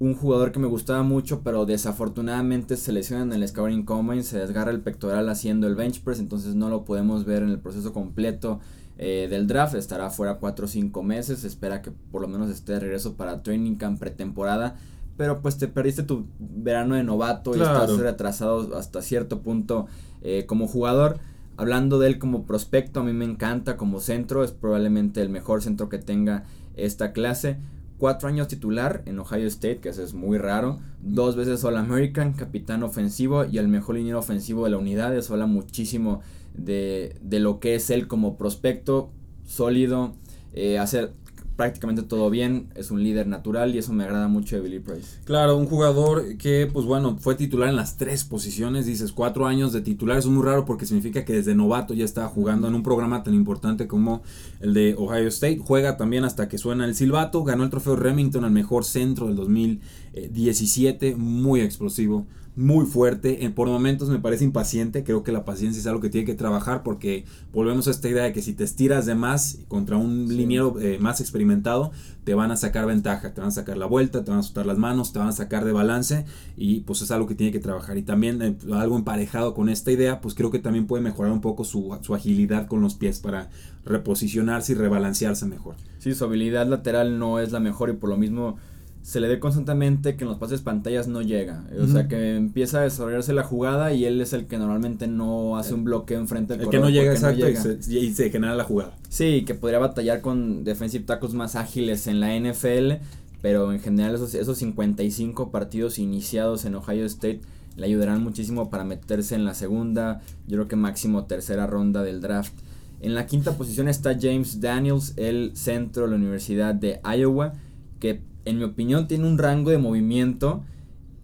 un 0.00 0.14
jugador 0.14 0.50
que 0.50 0.58
me 0.58 0.66
gustaba 0.66 1.02
mucho, 1.02 1.42
pero 1.42 1.66
desafortunadamente 1.66 2.76
se 2.76 2.92
lesiona 2.92 3.22
en 3.22 3.32
el 3.32 3.46
Scouting 3.46 3.84
Combine, 3.84 4.22
se 4.22 4.38
desgarra 4.38 4.70
el 4.70 4.80
pectoral 4.80 5.28
haciendo 5.28 5.66
el 5.66 5.76
bench 5.76 6.02
press, 6.02 6.18
entonces 6.18 6.54
no 6.54 6.68
lo 6.68 6.84
podemos 6.84 7.24
ver 7.24 7.42
en 7.42 7.50
el 7.50 7.60
proceso 7.60 7.92
completo 7.92 8.60
eh, 8.98 9.28
del 9.30 9.46
draft, 9.46 9.74
estará 9.74 10.10
fuera 10.10 10.36
4 10.38 10.64
o 10.64 10.68
5 10.68 11.02
meses, 11.02 11.44
espera 11.44 11.80
que 11.80 11.92
por 12.10 12.22
lo 12.22 12.28
menos 12.28 12.50
esté 12.50 12.72
de 12.72 12.80
regreso 12.80 13.14
para 13.14 13.42
training 13.42 13.76
camp 13.76 14.00
pretemporada, 14.00 14.76
pero 15.16 15.42
pues 15.42 15.58
te 15.58 15.68
perdiste 15.68 16.02
tu 16.02 16.26
verano 16.38 16.96
de 16.96 17.04
novato 17.04 17.56
y 17.56 17.60
estás 17.60 17.96
retrasado 17.98 18.76
hasta 18.76 19.00
cierto 19.00 19.42
punto 19.42 19.86
eh, 20.22 20.44
como 20.46 20.66
jugador. 20.66 21.18
Hablando 21.56 22.00
de 22.00 22.08
él 22.08 22.18
como 22.18 22.46
prospecto, 22.46 22.98
a 22.98 23.04
mí 23.04 23.12
me 23.12 23.24
encanta 23.24 23.76
como 23.76 24.00
centro, 24.00 24.42
es 24.42 24.50
probablemente 24.50 25.22
el 25.22 25.28
mejor 25.28 25.62
centro 25.62 25.88
que 25.88 25.98
tenga 25.98 26.42
esta 26.74 27.12
clase 27.12 27.58
cuatro 27.98 28.28
años 28.28 28.48
titular 28.48 29.02
en 29.06 29.18
Ohio 29.18 29.46
State, 29.46 29.78
que 29.78 29.88
eso 29.90 30.02
es 30.02 30.14
muy 30.14 30.38
raro. 30.38 30.80
Dos 31.00 31.36
veces 31.36 31.64
All 31.64 31.76
American, 31.76 32.32
capitán 32.32 32.82
ofensivo 32.82 33.44
y 33.44 33.58
el 33.58 33.68
mejor 33.68 33.96
liniero 33.96 34.18
ofensivo 34.18 34.64
de 34.64 34.70
la 34.70 34.78
unidad. 34.78 35.16
Eso 35.16 35.34
habla 35.34 35.46
muchísimo 35.46 36.20
de, 36.54 37.16
lo 37.30 37.60
que 37.60 37.74
es 37.74 37.90
él 37.90 38.06
como 38.06 38.36
prospecto, 38.36 39.10
sólido. 39.44 40.14
Eh, 40.52 40.78
hace 40.78 41.10
prácticamente 41.56 42.02
todo 42.02 42.30
bien, 42.30 42.68
es 42.74 42.90
un 42.90 43.02
líder 43.02 43.26
natural 43.26 43.74
y 43.74 43.78
eso 43.78 43.92
me 43.92 44.04
agrada 44.04 44.28
mucho 44.28 44.56
de 44.56 44.62
Billy 44.62 44.80
Price. 44.80 45.18
Claro, 45.24 45.56
un 45.56 45.66
jugador 45.66 46.36
que, 46.36 46.68
pues 46.72 46.84
bueno, 46.84 47.16
fue 47.18 47.34
titular 47.34 47.68
en 47.68 47.76
las 47.76 47.96
tres 47.96 48.24
posiciones, 48.24 48.86
dices, 48.86 49.12
cuatro 49.12 49.46
años 49.46 49.72
de 49.72 49.80
titular, 49.80 50.18
es 50.18 50.26
muy 50.26 50.44
raro 50.44 50.64
porque 50.64 50.86
significa 50.86 51.24
que 51.24 51.32
desde 51.32 51.54
novato 51.54 51.94
ya 51.94 52.04
estaba 52.04 52.28
jugando 52.28 52.68
en 52.68 52.74
un 52.74 52.82
programa 52.82 53.22
tan 53.22 53.34
importante 53.34 53.86
como 53.86 54.22
el 54.60 54.74
de 54.74 54.94
Ohio 54.98 55.28
State, 55.28 55.60
juega 55.64 55.96
también 55.96 56.24
hasta 56.24 56.48
que 56.48 56.58
suena 56.58 56.84
el 56.84 56.94
silbato, 56.94 57.44
ganó 57.44 57.64
el 57.64 57.70
trofeo 57.70 57.96
Remington 57.96 58.44
al 58.44 58.50
mejor 58.52 58.84
centro 58.84 59.28
del 59.28 59.36
2017, 59.36 61.14
muy 61.16 61.60
explosivo, 61.60 62.26
muy 62.56 62.86
fuerte. 62.86 63.50
Por 63.54 63.68
momentos 63.68 64.08
me 64.08 64.18
parece 64.18 64.44
impaciente. 64.44 65.02
Creo 65.02 65.22
que 65.22 65.32
la 65.32 65.44
paciencia 65.44 65.80
es 65.80 65.86
algo 65.86 66.00
que 66.00 66.08
tiene 66.08 66.24
que 66.24 66.34
trabajar 66.34 66.82
porque 66.82 67.24
volvemos 67.52 67.88
a 67.88 67.90
esta 67.90 68.08
idea 68.08 68.24
de 68.24 68.32
que 68.32 68.42
si 68.42 68.52
te 68.52 68.64
estiras 68.64 69.06
de 69.06 69.14
más 69.14 69.58
contra 69.68 69.96
un 69.96 70.36
liniero 70.36 70.78
eh, 70.80 70.98
más 71.00 71.20
experimentado, 71.20 71.90
te 72.24 72.34
van 72.34 72.50
a 72.50 72.56
sacar 72.56 72.86
ventaja, 72.86 73.34
te 73.34 73.40
van 73.40 73.48
a 73.48 73.52
sacar 73.52 73.76
la 73.76 73.86
vuelta, 73.86 74.24
te 74.24 74.30
van 74.30 74.40
a 74.40 74.42
soltar 74.42 74.66
las 74.66 74.78
manos, 74.78 75.12
te 75.12 75.18
van 75.18 75.28
a 75.28 75.32
sacar 75.32 75.64
de 75.64 75.72
balance 75.72 76.24
y 76.56 76.80
pues 76.80 77.02
es 77.02 77.10
algo 77.10 77.26
que 77.26 77.34
tiene 77.34 77.52
que 77.52 77.60
trabajar. 77.60 77.98
Y 77.98 78.02
también 78.02 78.40
eh, 78.40 78.56
algo 78.72 78.96
emparejado 78.96 79.54
con 79.54 79.68
esta 79.68 79.90
idea, 79.90 80.20
pues 80.20 80.34
creo 80.34 80.50
que 80.50 80.60
también 80.60 80.86
puede 80.86 81.02
mejorar 81.02 81.32
un 81.32 81.40
poco 81.40 81.64
su, 81.64 81.96
su 82.02 82.14
agilidad 82.14 82.68
con 82.68 82.80
los 82.80 82.94
pies 82.94 83.18
para 83.18 83.50
reposicionarse 83.84 84.72
y 84.72 84.74
rebalancearse 84.76 85.46
mejor. 85.46 85.74
Sí, 85.98 86.14
su 86.14 86.24
habilidad 86.24 86.66
lateral 86.66 87.18
no 87.18 87.40
es 87.40 87.52
la 87.52 87.60
mejor 87.60 87.90
y 87.90 87.94
por 87.94 88.10
lo 88.10 88.16
mismo 88.16 88.56
se 89.04 89.20
le 89.20 89.28
ve 89.28 89.38
constantemente 89.38 90.16
que 90.16 90.24
en 90.24 90.30
los 90.30 90.38
pases 90.38 90.62
pantallas 90.62 91.08
no 91.08 91.20
llega. 91.20 91.62
O 91.78 91.86
sea, 91.86 92.08
que 92.08 92.36
empieza 92.36 92.80
a 92.80 92.84
desarrollarse 92.84 93.34
la 93.34 93.42
jugada 93.42 93.92
y 93.92 94.06
él 94.06 94.18
es 94.22 94.32
el 94.32 94.46
que 94.46 94.56
normalmente 94.56 95.06
no 95.06 95.58
hace 95.58 95.74
un 95.74 95.84
bloqueo 95.84 96.18
enfrente 96.18 96.54
del 96.54 96.62
El 96.62 96.70
que 96.70 96.78
no 96.78 96.88
llega 96.88 97.12
exacto 97.12 97.46
Y, 97.86 98.14
se, 98.14 98.30
genera 98.30 98.54
la 98.54 98.64
jugada. 98.64 98.96
Sí, 99.10 99.44
que 99.44 99.54
podría 99.54 99.78
batallar 99.78 100.22
con 100.22 100.64
defensive 100.64 101.04
tackles 101.04 101.34
más 101.34 101.54
ágiles 101.54 102.06
en 102.06 102.18
la 102.18 102.34
NFL, 102.34 103.04
pero 103.42 103.74
en 103.74 103.80
general 103.80 104.14
esos, 104.14 104.34
esos 104.34 104.56
55 104.56 105.50
partidos 105.50 105.98
iniciados 105.98 106.64
en 106.64 106.74
Ohio 106.74 107.04
State 107.04 107.42
le 107.76 107.84
ayudarán 107.84 108.22
muchísimo 108.22 108.70
para 108.70 108.84
meterse 108.84 109.34
en 109.34 109.44
la 109.44 109.52
segunda, 109.52 110.22
yo 110.46 110.56
creo 110.56 110.68
que 110.68 110.76
máximo 110.76 111.24
tercera 111.26 111.66
ronda 111.66 112.02
del 112.02 112.22
draft. 112.22 112.54
En 113.02 113.14
la 113.14 113.26
quinta 113.26 113.52
posición 113.58 113.86
está 113.86 114.16
James 114.18 114.62
Daniels, 114.62 115.12
el 115.18 115.52
centro 115.54 116.04
de 116.04 116.08
la 116.08 116.16
Universidad 116.16 116.74
de 116.74 117.00
Iowa, 117.04 117.52
que 118.00 118.22
en 118.44 118.58
mi 118.58 118.64
opinión, 118.64 119.08
tiene 119.08 119.26
un 119.26 119.38
rango 119.38 119.70
de 119.70 119.78
movimiento 119.78 120.62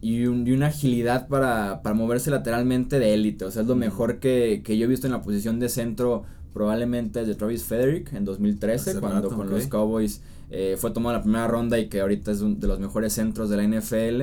y, 0.00 0.26
una 0.26 0.66
agilidad 0.66 1.28
para, 1.28 1.80
moverse 1.94 2.30
lateralmente 2.30 2.98
de 2.98 3.14
élite. 3.14 3.44
O 3.44 3.50
sea, 3.50 3.62
es 3.62 3.68
lo 3.68 3.76
mejor 3.76 4.18
que, 4.18 4.62
yo 4.66 4.84
he 4.84 4.86
visto 4.86 5.06
en 5.06 5.12
la 5.12 5.22
posición 5.22 5.60
de 5.60 5.68
centro, 5.68 6.24
probablemente 6.52 7.24
de 7.24 7.34
Travis 7.34 7.64
Frederick 7.64 8.12
en 8.12 8.24
2013, 8.24 9.00
cuando 9.00 9.28
con 9.28 9.50
los 9.50 9.66
Cowboys 9.66 10.22
eh, 10.50 10.76
fue 10.78 10.90
tomado 10.90 11.16
la 11.16 11.22
primera 11.22 11.46
ronda 11.46 11.78
y 11.78 11.88
que 11.88 12.00
ahorita 12.00 12.32
es 12.32 12.40
uno 12.40 12.56
de 12.56 12.66
los 12.66 12.80
mejores 12.80 13.12
centros 13.12 13.50
de 13.50 13.56
la 13.56 13.62
NFL 13.62 14.22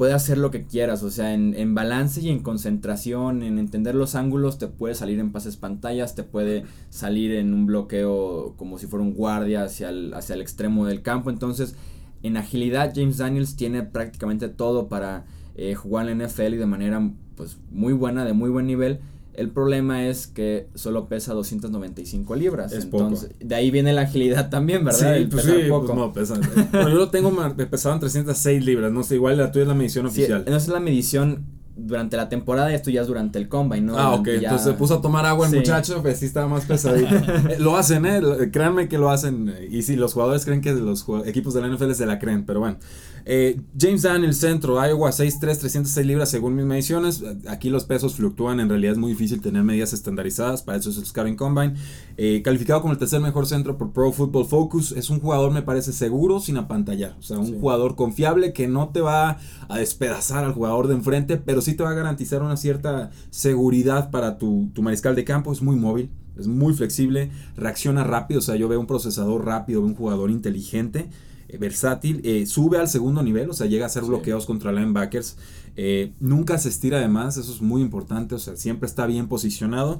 puede 0.00 0.14
hacer 0.14 0.38
lo 0.38 0.50
que 0.50 0.64
quieras, 0.64 1.02
o 1.02 1.10
sea, 1.10 1.34
en, 1.34 1.74
balance 1.74 2.22
y 2.22 2.30
en 2.30 2.38
concentración, 2.38 3.42
en 3.42 3.58
entender 3.58 3.94
los 3.94 4.14
ángulos, 4.14 4.56
te 4.56 4.66
puede 4.66 4.94
salir 4.94 5.18
en 5.18 5.30
pases 5.30 5.58
pantallas, 5.58 6.14
te 6.14 6.22
puede 6.22 6.64
salir 6.88 7.32
en 7.32 7.52
un 7.52 7.66
bloqueo 7.66 8.54
como 8.56 8.78
si 8.78 8.86
fuera 8.86 9.04
un 9.04 9.12
guardia 9.12 9.62
hacia 9.62 9.90
el, 9.90 10.14
hacia 10.14 10.36
el 10.36 10.40
extremo 10.40 10.86
del 10.86 11.02
campo. 11.02 11.28
Entonces, 11.28 11.76
en 12.22 12.38
agilidad, 12.38 12.92
James 12.94 13.18
Daniels 13.18 13.56
tiene 13.56 13.82
prácticamente 13.82 14.48
todo 14.48 14.88
para 14.88 15.26
eh, 15.54 15.74
jugar 15.74 16.08
en 16.08 16.20
la 16.20 16.28
NFL 16.28 16.54
y 16.54 16.56
de 16.56 16.64
manera 16.64 17.10
pues, 17.36 17.58
muy 17.70 17.92
buena, 17.92 18.24
de 18.24 18.32
muy 18.32 18.48
buen 18.48 18.66
nivel. 18.66 19.00
El 19.34 19.50
problema 19.50 20.06
es 20.06 20.26
que 20.26 20.68
solo 20.74 21.08
pesa 21.08 21.32
295 21.34 22.34
libras. 22.34 22.72
Es 22.72 22.84
entonces, 22.84 23.30
de 23.38 23.54
ahí 23.54 23.70
viene 23.70 23.92
la 23.92 24.02
agilidad 24.02 24.50
también, 24.50 24.84
¿verdad? 24.84 25.16
Sí, 25.16 25.26
pues 25.30 25.44
sí, 25.44 25.52
poco. 25.68 26.12
Pues 26.12 26.30
no, 26.30 26.40
pesa. 26.40 26.40
yo 26.72 26.88
lo 26.88 27.10
tengo, 27.10 27.30
me 27.30 27.66
pesaban 27.66 28.00
306 28.00 28.64
libras, 28.64 28.92
no 28.92 29.02
sé, 29.02 29.14
igual 29.14 29.38
la 29.38 29.52
tuya 29.52 29.62
es 29.62 29.68
la 29.68 29.74
medición 29.74 30.06
oficial. 30.06 30.44
No 30.48 30.56
es 30.56 30.68
la 30.68 30.80
medición 30.80 31.59
durante 31.86 32.16
la 32.16 32.28
temporada 32.28 32.70
y 32.70 32.74
esto 32.74 32.90
ya 32.90 33.02
es 33.02 33.06
durante 33.06 33.38
el 33.38 33.48
combine, 33.48 33.82
¿no? 33.82 33.98
Ah, 33.98 34.14
ok, 34.14 34.28
entonces 34.28 34.62
se 34.62 34.72
puso 34.74 34.94
a 34.94 35.00
tomar 35.00 35.26
agua 35.26 35.48
el 35.48 35.54
muchacho, 35.54 36.02
pues 36.02 36.18
sí 36.18 36.26
estaba 36.26 36.48
más 36.48 36.64
pesadito. 36.64 37.10
Eh, 37.50 37.56
lo 37.58 37.76
hacen, 37.76 38.04
¿eh? 38.06 38.20
Créanme 38.52 38.88
que 38.88 38.98
lo 38.98 39.10
hacen. 39.10 39.54
Y 39.70 39.82
si 39.82 39.96
los 39.96 40.12
jugadores 40.12 40.44
creen 40.44 40.60
que 40.60 40.72
los 40.72 41.06
equipos 41.24 41.54
de 41.54 41.62
la 41.62 41.68
NFL 41.68 41.92
se 41.92 42.06
la 42.06 42.18
creen, 42.18 42.44
pero 42.44 42.60
bueno. 42.60 42.78
Eh, 43.24 43.60
James 43.78 44.04
el 44.04 44.34
centro, 44.34 44.84
Iowa 44.84 45.10
6'3, 45.10 45.40
306 45.40 46.06
libras 46.06 46.30
según 46.30 46.56
mis 46.56 46.64
mediciones. 46.64 47.22
Aquí 47.48 47.70
los 47.70 47.84
pesos 47.84 48.14
fluctúan, 48.14 48.60
en 48.60 48.68
realidad 48.68 48.92
es 48.92 48.98
muy 48.98 49.10
difícil 49.10 49.40
tener 49.40 49.62
medidas 49.62 49.92
estandarizadas, 49.92 50.62
para 50.62 50.78
eso 50.78 50.90
es 50.90 50.98
el 50.98 51.06
Scouting 51.06 51.36
Combine. 51.36 51.74
Eh, 52.16 52.42
calificado 52.42 52.80
como 52.80 52.92
el 52.92 52.98
tercer 52.98 53.20
mejor 53.20 53.46
centro 53.46 53.78
por 53.78 53.92
Pro 53.92 54.12
Football 54.12 54.46
Focus, 54.46 54.92
es 54.92 55.10
un 55.10 55.20
jugador, 55.20 55.52
me 55.52 55.62
parece, 55.62 55.92
seguro 55.92 56.40
sin 56.40 56.56
apantallar. 56.56 57.16
O 57.18 57.22
sea, 57.22 57.38
un 57.38 57.60
jugador 57.60 57.96
confiable 57.96 58.52
que 58.52 58.68
no 58.68 58.88
te 58.88 59.00
va 59.00 59.38
a 59.68 59.78
despedazar 59.78 60.44
al 60.44 60.52
jugador 60.52 60.88
de 60.88 60.94
enfrente, 60.94 61.36
pero 61.36 61.60
sí 61.60 61.69
te 61.74 61.82
va 61.82 61.90
a 61.90 61.94
garantizar 61.94 62.42
una 62.42 62.56
cierta 62.56 63.10
seguridad 63.30 64.10
para 64.10 64.38
tu, 64.38 64.70
tu 64.74 64.82
mariscal 64.82 65.14
de 65.14 65.24
campo. 65.24 65.52
Es 65.52 65.62
muy 65.62 65.76
móvil, 65.76 66.10
es 66.38 66.46
muy 66.46 66.74
flexible, 66.74 67.30
reacciona 67.56 68.04
rápido. 68.04 68.38
O 68.38 68.42
sea, 68.42 68.56
yo 68.56 68.68
veo 68.68 68.80
un 68.80 68.86
procesador 68.86 69.44
rápido, 69.44 69.80
un 69.82 69.94
jugador 69.94 70.30
inteligente. 70.30 71.08
Eh, 71.52 71.58
versátil, 71.58 72.20
eh, 72.22 72.46
sube 72.46 72.78
al 72.78 72.88
segundo 72.88 73.22
nivel, 73.24 73.50
o 73.50 73.54
sea, 73.54 73.66
llega 73.66 73.84
a 73.84 73.86
hacer 73.86 74.04
bloqueos 74.04 74.46
contra 74.46 74.70
linebackers, 74.70 75.36
eh, 75.76 76.12
nunca 76.20 76.58
se 76.58 76.68
estira 76.68 77.00
de 77.00 77.08
más, 77.08 77.36
eso 77.38 77.52
es 77.52 77.60
muy 77.60 77.82
importante, 77.82 78.36
o 78.36 78.38
sea, 78.38 78.56
siempre 78.56 78.86
está 78.86 79.06
bien 79.06 79.26
posicionado. 79.26 79.98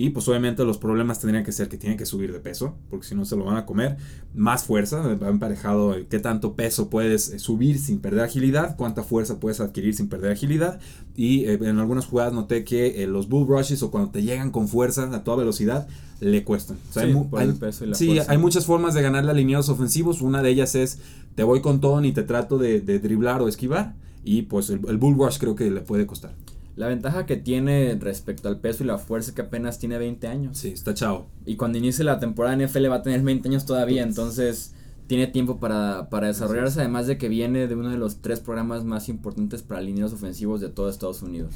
Y 0.00 0.10
pues 0.10 0.28
obviamente 0.28 0.64
los 0.64 0.78
problemas 0.78 1.18
tendrían 1.18 1.42
que 1.42 1.50
ser 1.50 1.68
que 1.68 1.76
tiene 1.76 1.96
que 1.96 2.06
subir 2.06 2.32
de 2.32 2.38
peso, 2.38 2.76
porque 2.88 3.04
si 3.04 3.16
no 3.16 3.24
se 3.24 3.34
lo 3.34 3.44
van 3.44 3.56
a 3.56 3.66
comer. 3.66 3.96
Más 4.32 4.62
fuerza, 4.62 5.02
va 5.02 5.28
emparejado 5.28 5.96
qué 6.08 6.20
tanto 6.20 6.54
peso 6.54 6.88
puedes 6.88 7.34
subir 7.42 7.80
sin 7.80 7.98
perder 7.98 8.20
agilidad, 8.20 8.76
cuánta 8.76 9.02
fuerza 9.02 9.40
puedes 9.40 9.58
adquirir 9.58 9.94
sin 9.94 10.08
perder 10.08 10.30
agilidad. 10.30 10.78
Y 11.16 11.46
en 11.46 11.80
algunas 11.80 12.06
jugadas 12.06 12.32
noté 12.32 12.62
que 12.62 13.04
los 13.08 13.28
bull 13.28 13.48
rushes 13.48 13.82
o 13.82 13.90
cuando 13.90 14.10
te 14.10 14.22
llegan 14.22 14.52
con 14.52 14.68
fuerza 14.68 15.02
a 15.12 15.24
toda 15.24 15.38
velocidad, 15.38 15.88
le 16.20 16.44
cuestan. 16.44 16.76
sí, 16.90 17.00
hay, 17.00 17.52
peso 17.54 17.84
y 17.84 17.88
la 17.88 17.94
sí 17.96 18.18
hay 18.28 18.38
muchas 18.38 18.66
formas 18.66 18.94
de 18.94 19.02
ganarle 19.02 19.32
alineados 19.32 19.68
ofensivos. 19.68 20.22
Una 20.22 20.42
de 20.42 20.50
ellas 20.50 20.76
es 20.76 21.00
te 21.34 21.42
voy 21.42 21.60
con 21.60 21.80
todo 21.80 22.04
y 22.04 22.12
te 22.12 22.22
trato 22.22 22.56
de, 22.58 22.80
driblar 22.80 23.42
o 23.42 23.48
esquivar. 23.48 23.96
Y 24.22 24.42
pues 24.42 24.70
el, 24.70 24.78
bull 24.78 25.16
rush 25.16 25.38
creo 25.38 25.56
que 25.56 25.72
le 25.72 25.80
puede 25.80 26.06
costar. 26.06 26.32
La 26.78 26.86
ventaja 26.86 27.26
que 27.26 27.36
tiene 27.36 27.98
respecto 28.00 28.48
al 28.48 28.60
peso 28.60 28.84
y 28.84 28.86
la 28.86 28.98
fuerza 28.98 29.30
es 29.30 29.34
que 29.34 29.42
apenas 29.42 29.78
tiene 29.78 29.98
20 29.98 30.28
años. 30.28 30.58
Sí, 30.58 30.68
está 30.68 30.94
chavo. 30.94 31.26
Y 31.44 31.56
cuando 31.56 31.78
inicie 31.78 32.04
la 32.04 32.20
temporada 32.20 32.56
NFL 32.56 32.90
va 32.90 32.96
a 32.96 33.02
tener 33.02 33.20
20 33.22 33.48
años 33.48 33.66
todavía, 33.66 34.02
entonces 34.02 34.74
tiene 35.08 35.26
tiempo 35.26 35.58
para, 35.58 36.08
para 36.08 36.28
desarrollarse, 36.28 36.80
además 36.80 37.06
de 37.06 37.18
que 37.18 37.28
viene 37.28 37.66
de 37.66 37.74
uno 37.74 37.90
de 37.90 37.98
los 37.98 38.22
tres 38.22 38.40
programas 38.40 38.84
más 38.84 39.08
importantes 39.08 39.62
para 39.62 39.80
alineados 39.80 40.12
ofensivos 40.12 40.60
de 40.60 40.68
todo 40.68 40.88
Estados 40.88 41.22
Unidos. 41.22 41.54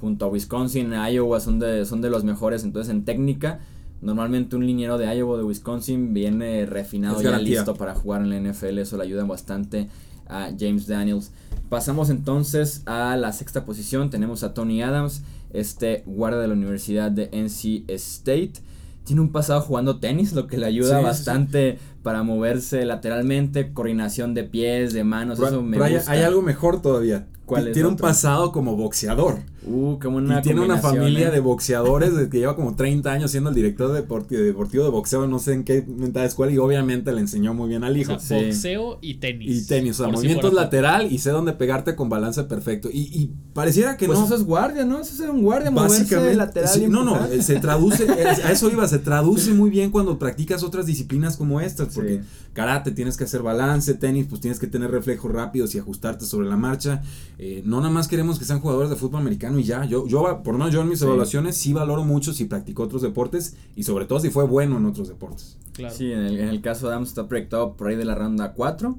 Junto 0.00 0.26
a 0.26 0.28
Wisconsin, 0.28 0.92
Iowa 0.92 1.40
son 1.40 1.58
de, 1.58 1.84
son 1.84 2.00
de 2.00 2.10
los 2.10 2.24
mejores, 2.24 2.62
entonces 2.62 2.94
en 2.94 3.04
técnica 3.04 3.60
Normalmente 4.02 4.56
un 4.56 4.66
liniero 4.66 4.96
de 4.96 5.14
Iowa 5.14 5.36
de 5.36 5.44
Wisconsin 5.44 6.14
viene 6.14 6.64
refinado 6.64 7.20
ya 7.20 7.38
listo 7.38 7.74
para 7.74 7.94
jugar 7.94 8.22
en 8.22 8.30
la 8.30 8.50
NFL. 8.50 8.78
Eso 8.78 8.96
le 8.96 9.02
ayuda 9.02 9.24
bastante 9.24 9.88
a 10.26 10.50
James 10.58 10.86
Daniels. 10.86 11.32
Pasamos 11.70 12.10
entonces 12.10 12.82
a 12.86 13.16
la 13.16 13.32
sexta 13.32 13.64
posición. 13.64 14.10
Tenemos 14.10 14.42
a 14.42 14.54
Tony 14.54 14.82
Adams, 14.82 15.22
este 15.52 16.02
guarda 16.04 16.40
de 16.40 16.48
la 16.48 16.54
Universidad 16.54 17.12
de 17.12 17.30
NC 17.32 17.88
State. 17.92 18.54
Tiene 19.04 19.22
un 19.22 19.30
pasado 19.30 19.60
jugando 19.60 20.00
tenis, 20.00 20.32
lo 20.32 20.48
que 20.48 20.58
le 20.58 20.66
ayuda 20.66 21.00
bastante 21.00 21.78
para 22.02 22.22
moverse 22.22 22.84
lateralmente, 22.84 23.72
coordinación 23.72 24.34
de 24.34 24.44
pies, 24.44 24.92
de 24.92 25.04
manos. 25.04 25.38
eso 25.38 25.62
me 25.62 25.78
gusta. 25.78 26.10
hay 26.10 26.22
algo 26.22 26.42
mejor 26.42 26.80
todavía. 26.82 27.26
Tiene 27.72 27.88
un 27.88 27.96
pasado 27.96 28.52
como 28.52 28.76
boxeador. 28.76 29.38
Uh, 29.66 29.98
una 30.06 30.38
y 30.38 30.42
tiene 30.42 30.62
una 30.62 30.78
familia 30.78 31.28
¿eh? 31.28 31.30
de 31.30 31.40
boxeadores 31.40 32.12
que 32.30 32.38
lleva 32.38 32.56
como 32.56 32.76
30 32.76 33.12
años 33.12 33.30
siendo 33.30 33.50
el 33.50 33.56
director 33.56 33.92
deportivo, 33.92 34.40
deportivo 34.40 34.84
de 34.84 34.90
boxeo, 34.90 35.26
no 35.26 35.38
sé 35.38 35.52
en 35.52 35.64
qué 35.64 35.82
mental 35.82 36.24
escuela, 36.24 36.50
y 36.50 36.56
obviamente 36.56 37.12
le 37.12 37.20
enseñó 37.20 37.52
muy 37.52 37.68
bien 37.68 37.84
al 37.84 37.94
hijo. 37.96 38.12
Boxeo 38.12 38.98
y 39.02 39.14
tenis. 39.14 39.64
Y 39.64 39.66
tenis, 39.66 40.00
o 40.00 40.04
sea, 40.04 40.12
movimientos 40.12 40.54
lateral 40.54 41.12
y 41.12 41.18
sé 41.18 41.30
dónde 41.30 41.52
pegarte 41.52 41.94
con 41.94 42.08
balance 42.08 42.42
perfecto. 42.44 42.88
Y, 42.90 43.30
pareciera 43.52 43.96
que 43.96 44.06
pues 44.06 44.18
no. 44.18 44.24
eso 44.24 44.34
es 44.34 44.44
guardia, 44.44 44.84
¿no? 44.84 45.00
Eso 45.00 45.22
es 45.22 45.28
un 45.28 45.42
guardia, 45.42 45.70
básicamente. 45.70 46.36
lateral. 46.36 46.90
no, 46.90 47.04
no, 47.04 47.18
se 47.42 47.60
traduce, 47.60 48.08
a 48.44 48.52
eso 48.52 48.70
iba, 48.70 48.88
se 48.88 48.98
traduce 48.98 49.52
muy 49.52 49.68
bien 49.68 49.90
cuando 49.90 50.18
practicas 50.18 50.62
otras 50.62 50.86
disciplinas 50.86 51.36
como 51.36 51.60
estas, 51.60 51.89
porque 51.94 52.22
karate 52.52 52.90
tienes 52.90 53.16
que 53.16 53.24
hacer 53.24 53.42
balance, 53.42 53.94
tenis, 53.94 54.26
pues 54.28 54.40
tienes 54.40 54.58
que 54.58 54.66
tener 54.66 54.90
reflejos 54.90 55.30
rápidos 55.30 55.74
y 55.74 55.78
ajustarte 55.78 56.24
sobre 56.24 56.48
la 56.48 56.56
marcha. 56.56 57.02
Eh, 57.38 57.62
no 57.64 57.78
nada 57.78 57.90
más 57.90 58.08
queremos 58.08 58.38
que 58.38 58.44
sean 58.44 58.60
jugadores 58.60 58.90
de 58.90 58.96
fútbol 58.96 59.20
americano 59.20 59.58
y 59.58 59.64
ya. 59.64 59.84
Yo, 59.84 60.06
yo 60.06 60.42
por 60.42 60.58
no 60.58 60.68
yo 60.68 60.82
en 60.82 60.88
mis 60.88 61.02
evaluaciones 61.02 61.56
sí 61.56 61.72
valoro 61.72 62.04
mucho 62.04 62.32
si 62.32 62.44
practicó 62.44 62.84
otros 62.84 63.02
deportes 63.02 63.56
y 63.76 63.82
sobre 63.82 64.04
todo 64.06 64.20
si 64.20 64.30
fue 64.30 64.44
bueno 64.44 64.78
en 64.78 64.86
otros 64.86 65.08
deportes. 65.08 65.56
Claro. 65.72 65.94
Sí, 65.94 66.12
en 66.12 66.20
el, 66.20 66.38
en 66.38 66.48
el 66.48 66.60
caso 66.60 66.86
de 66.86 66.94
Adams 66.94 67.08
está 67.08 67.28
proyectado 67.28 67.74
por 67.74 67.88
ahí 67.88 67.96
de 67.96 68.04
la 68.04 68.14
ronda 68.14 68.52
4. 68.52 68.98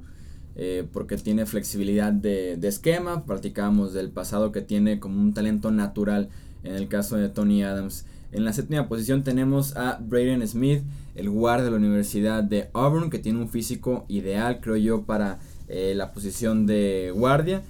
Eh, 0.57 0.85
porque 0.91 1.15
tiene 1.15 1.45
flexibilidad 1.45 2.11
de, 2.11 2.57
de 2.57 2.67
esquema, 2.67 3.25
practicábamos 3.25 3.93
del 3.93 4.09
pasado 4.09 4.51
que 4.51 4.61
tiene 4.61 4.99
como 4.99 5.21
un 5.21 5.33
talento 5.33 5.71
natural 5.71 6.27
en 6.63 6.75
el 6.75 6.87
caso 6.87 7.17
de 7.17 7.29
Tony 7.29 7.63
Adams. 7.63 8.05
En 8.31 8.45
la 8.45 8.53
séptima 8.53 8.87
posición 8.87 9.23
tenemos 9.23 9.75
a 9.75 9.97
Braden 10.01 10.47
Smith, 10.47 10.83
el 11.15 11.29
guard 11.29 11.63
de 11.63 11.71
la 11.71 11.77
Universidad 11.77 12.43
de 12.43 12.69
Auburn, 12.73 13.09
que 13.09 13.19
tiene 13.19 13.39
un 13.39 13.49
físico 13.49 14.05
ideal, 14.07 14.59
creo 14.61 14.77
yo, 14.77 15.01
para 15.03 15.39
eh, 15.67 15.93
la 15.95 16.11
posición 16.13 16.65
de 16.65 17.11
guardia. 17.15 17.61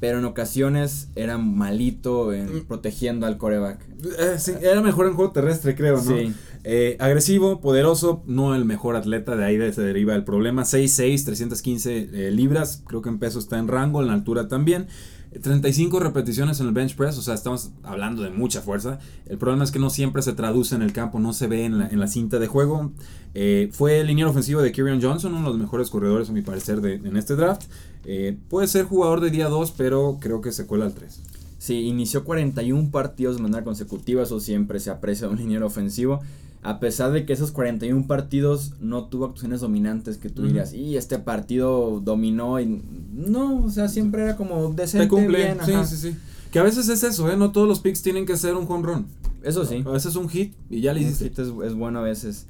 Pero 0.00 0.18
en 0.18 0.24
ocasiones 0.24 1.08
era 1.14 1.36
malito 1.36 2.32
en 2.32 2.46
Mm. 2.60 2.64
protegiendo 2.66 3.26
al 3.26 3.36
coreback. 3.36 3.84
Eh, 4.18 4.38
sí, 4.38 4.52
era 4.62 4.80
mejor 4.80 5.06
en 5.06 5.12
juego 5.14 5.30
terrestre, 5.30 5.74
creo, 5.74 5.96
¿no? 5.96 6.16
Sí. 6.16 6.32
Eh, 6.64 6.96
agresivo, 7.00 7.60
poderoso, 7.60 8.22
no 8.26 8.54
el 8.54 8.64
mejor 8.64 8.96
atleta, 8.96 9.36
de 9.36 9.44
ahí 9.44 9.72
se 9.72 9.82
deriva 9.82 10.14
el 10.14 10.24
problema. 10.24 10.64
6'6, 10.64 11.24
315 11.24 12.08
eh, 12.12 12.30
libras, 12.30 12.82
creo 12.86 13.02
que 13.02 13.10
en 13.10 13.18
peso 13.18 13.38
está 13.38 13.58
en 13.58 13.68
rango, 13.68 14.00
en 14.00 14.06
la 14.08 14.14
altura 14.14 14.48
también. 14.48 14.86
Eh, 15.32 15.38
35 15.38 16.00
repeticiones 16.00 16.60
en 16.60 16.66
el 16.66 16.72
bench 16.72 16.96
press, 16.96 17.18
o 17.18 17.22
sea, 17.22 17.34
estamos 17.34 17.70
hablando 17.82 18.22
de 18.22 18.30
mucha 18.30 18.60
fuerza. 18.60 18.98
El 19.26 19.38
problema 19.38 19.64
es 19.64 19.70
que 19.70 19.78
no 19.78 19.90
siempre 19.90 20.22
se 20.22 20.32
traduce 20.32 20.74
en 20.74 20.82
el 20.82 20.92
campo, 20.92 21.18
no 21.18 21.32
se 21.32 21.46
ve 21.46 21.64
en 21.64 21.78
la, 21.78 21.88
en 21.88 22.00
la 22.00 22.06
cinta 22.06 22.38
de 22.38 22.46
juego. 22.46 22.92
Eh, 23.34 23.70
fue 23.72 24.00
el 24.00 24.08
liniero 24.08 24.30
ofensivo 24.30 24.60
de 24.60 24.72
Kyrian 24.72 25.00
Johnson, 25.00 25.34
uno 25.34 25.44
de 25.44 25.50
los 25.50 25.58
mejores 25.58 25.90
corredores, 25.90 26.30
a 26.30 26.32
mi 26.32 26.42
parecer, 26.42 26.80
de, 26.80 26.94
en 26.94 27.16
este 27.16 27.36
draft. 27.36 27.62
Eh, 28.04 28.36
puede 28.48 28.66
ser 28.66 28.86
jugador 28.86 29.20
de 29.20 29.30
día 29.30 29.48
2, 29.48 29.74
pero 29.76 30.18
creo 30.20 30.40
que 30.40 30.52
se 30.52 30.66
cuela 30.66 30.86
al 30.86 30.94
3. 30.94 31.22
Sí, 31.58 31.80
inició 31.80 32.24
41 32.24 32.90
partidos 32.90 33.36
de 33.36 33.42
manera 33.42 33.62
consecutiva, 33.62 34.22
eso 34.22 34.40
siempre 34.40 34.80
se 34.80 34.90
aprecia 34.90 35.26
de 35.26 35.34
un 35.34 35.38
liniero 35.38 35.66
ofensivo. 35.66 36.20
A 36.62 36.78
pesar 36.78 37.10
de 37.12 37.24
que 37.24 37.32
esos 37.32 37.52
41 37.52 38.06
partidos 38.06 38.72
no 38.80 39.04
tuvo 39.06 39.24
actuaciones 39.24 39.60
dominantes 39.62 40.18
que 40.18 40.28
tú 40.28 40.42
dirías, 40.42 40.74
y 40.74 40.96
este 40.98 41.18
partido 41.18 42.00
dominó 42.04 42.60
y 42.60 42.82
no, 43.14 43.64
o 43.64 43.70
sea, 43.70 43.88
siempre 43.88 44.22
era 44.24 44.36
como 44.36 44.70
decente, 44.72 45.06
Te 45.06 45.08
cumple, 45.08 45.38
bien, 45.38 45.58
sí, 45.64 45.72
ajá. 45.72 45.86
sí, 45.86 45.96
sí. 45.96 46.16
Que 46.50 46.58
a 46.58 46.62
veces 46.62 46.88
es 46.90 47.02
eso, 47.02 47.30
¿eh? 47.30 47.36
No 47.36 47.50
todos 47.52 47.66
los 47.66 47.80
picks 47.80 48.02
tienen 48.02 48.26
que 48.26 48.36
ser 48.36 48.56
un 48.56 48.66
home 48.70 48.86
run. 48.86 49.06
Eso 49.42 49.64
sí. 49.64 49.82
A 49.86 49.90
veces 49.90 50.16
un 50.16 50.28
hit 50.28 50.52
y 50.68 50.82
ya 50.82 50.92
le 50.92 51.00
Un 51.00 51.06
hiciste. 51.06 51.24
hit 51.30 51.38
es, 51.38 51.48
es 51.64 51.74
bueno 51.74 52.00
a 52.00 52.02
veces. 52.02 52.46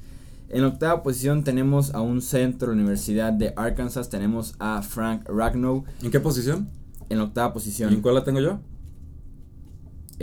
En 0.49 0.63
la 0.63 0.67
octava 0.67 1.03
posición 1.03 1.45
tenemos 1.45 1.93
a 1.93 2.01
un 2.01 2.21
centro 2.21 2.71
de 2.71 2.75
la 2.75 2.81
Universidad 2.81 3.31
de 3.31 3.53
Arkansas, 3.55 4.09
tenemos 4.09 4.55
a 4.59 4.81
Frank 4.81 5.21
Ragnow 5.29 5.85
¿En 6.01 6.11
qué 6.11 6.19
posición? 6.19 6.67
en 7.07 7.19
la 7.19 7.23
octava 7.25 7.51
¿Y 7.51 7.53
posición. 7.53 7.93
en 7.93 8.01
cuál 8.01 8.15
la 8.15 8.25
tengo 8.25 8.41
yo? 8.41 8.59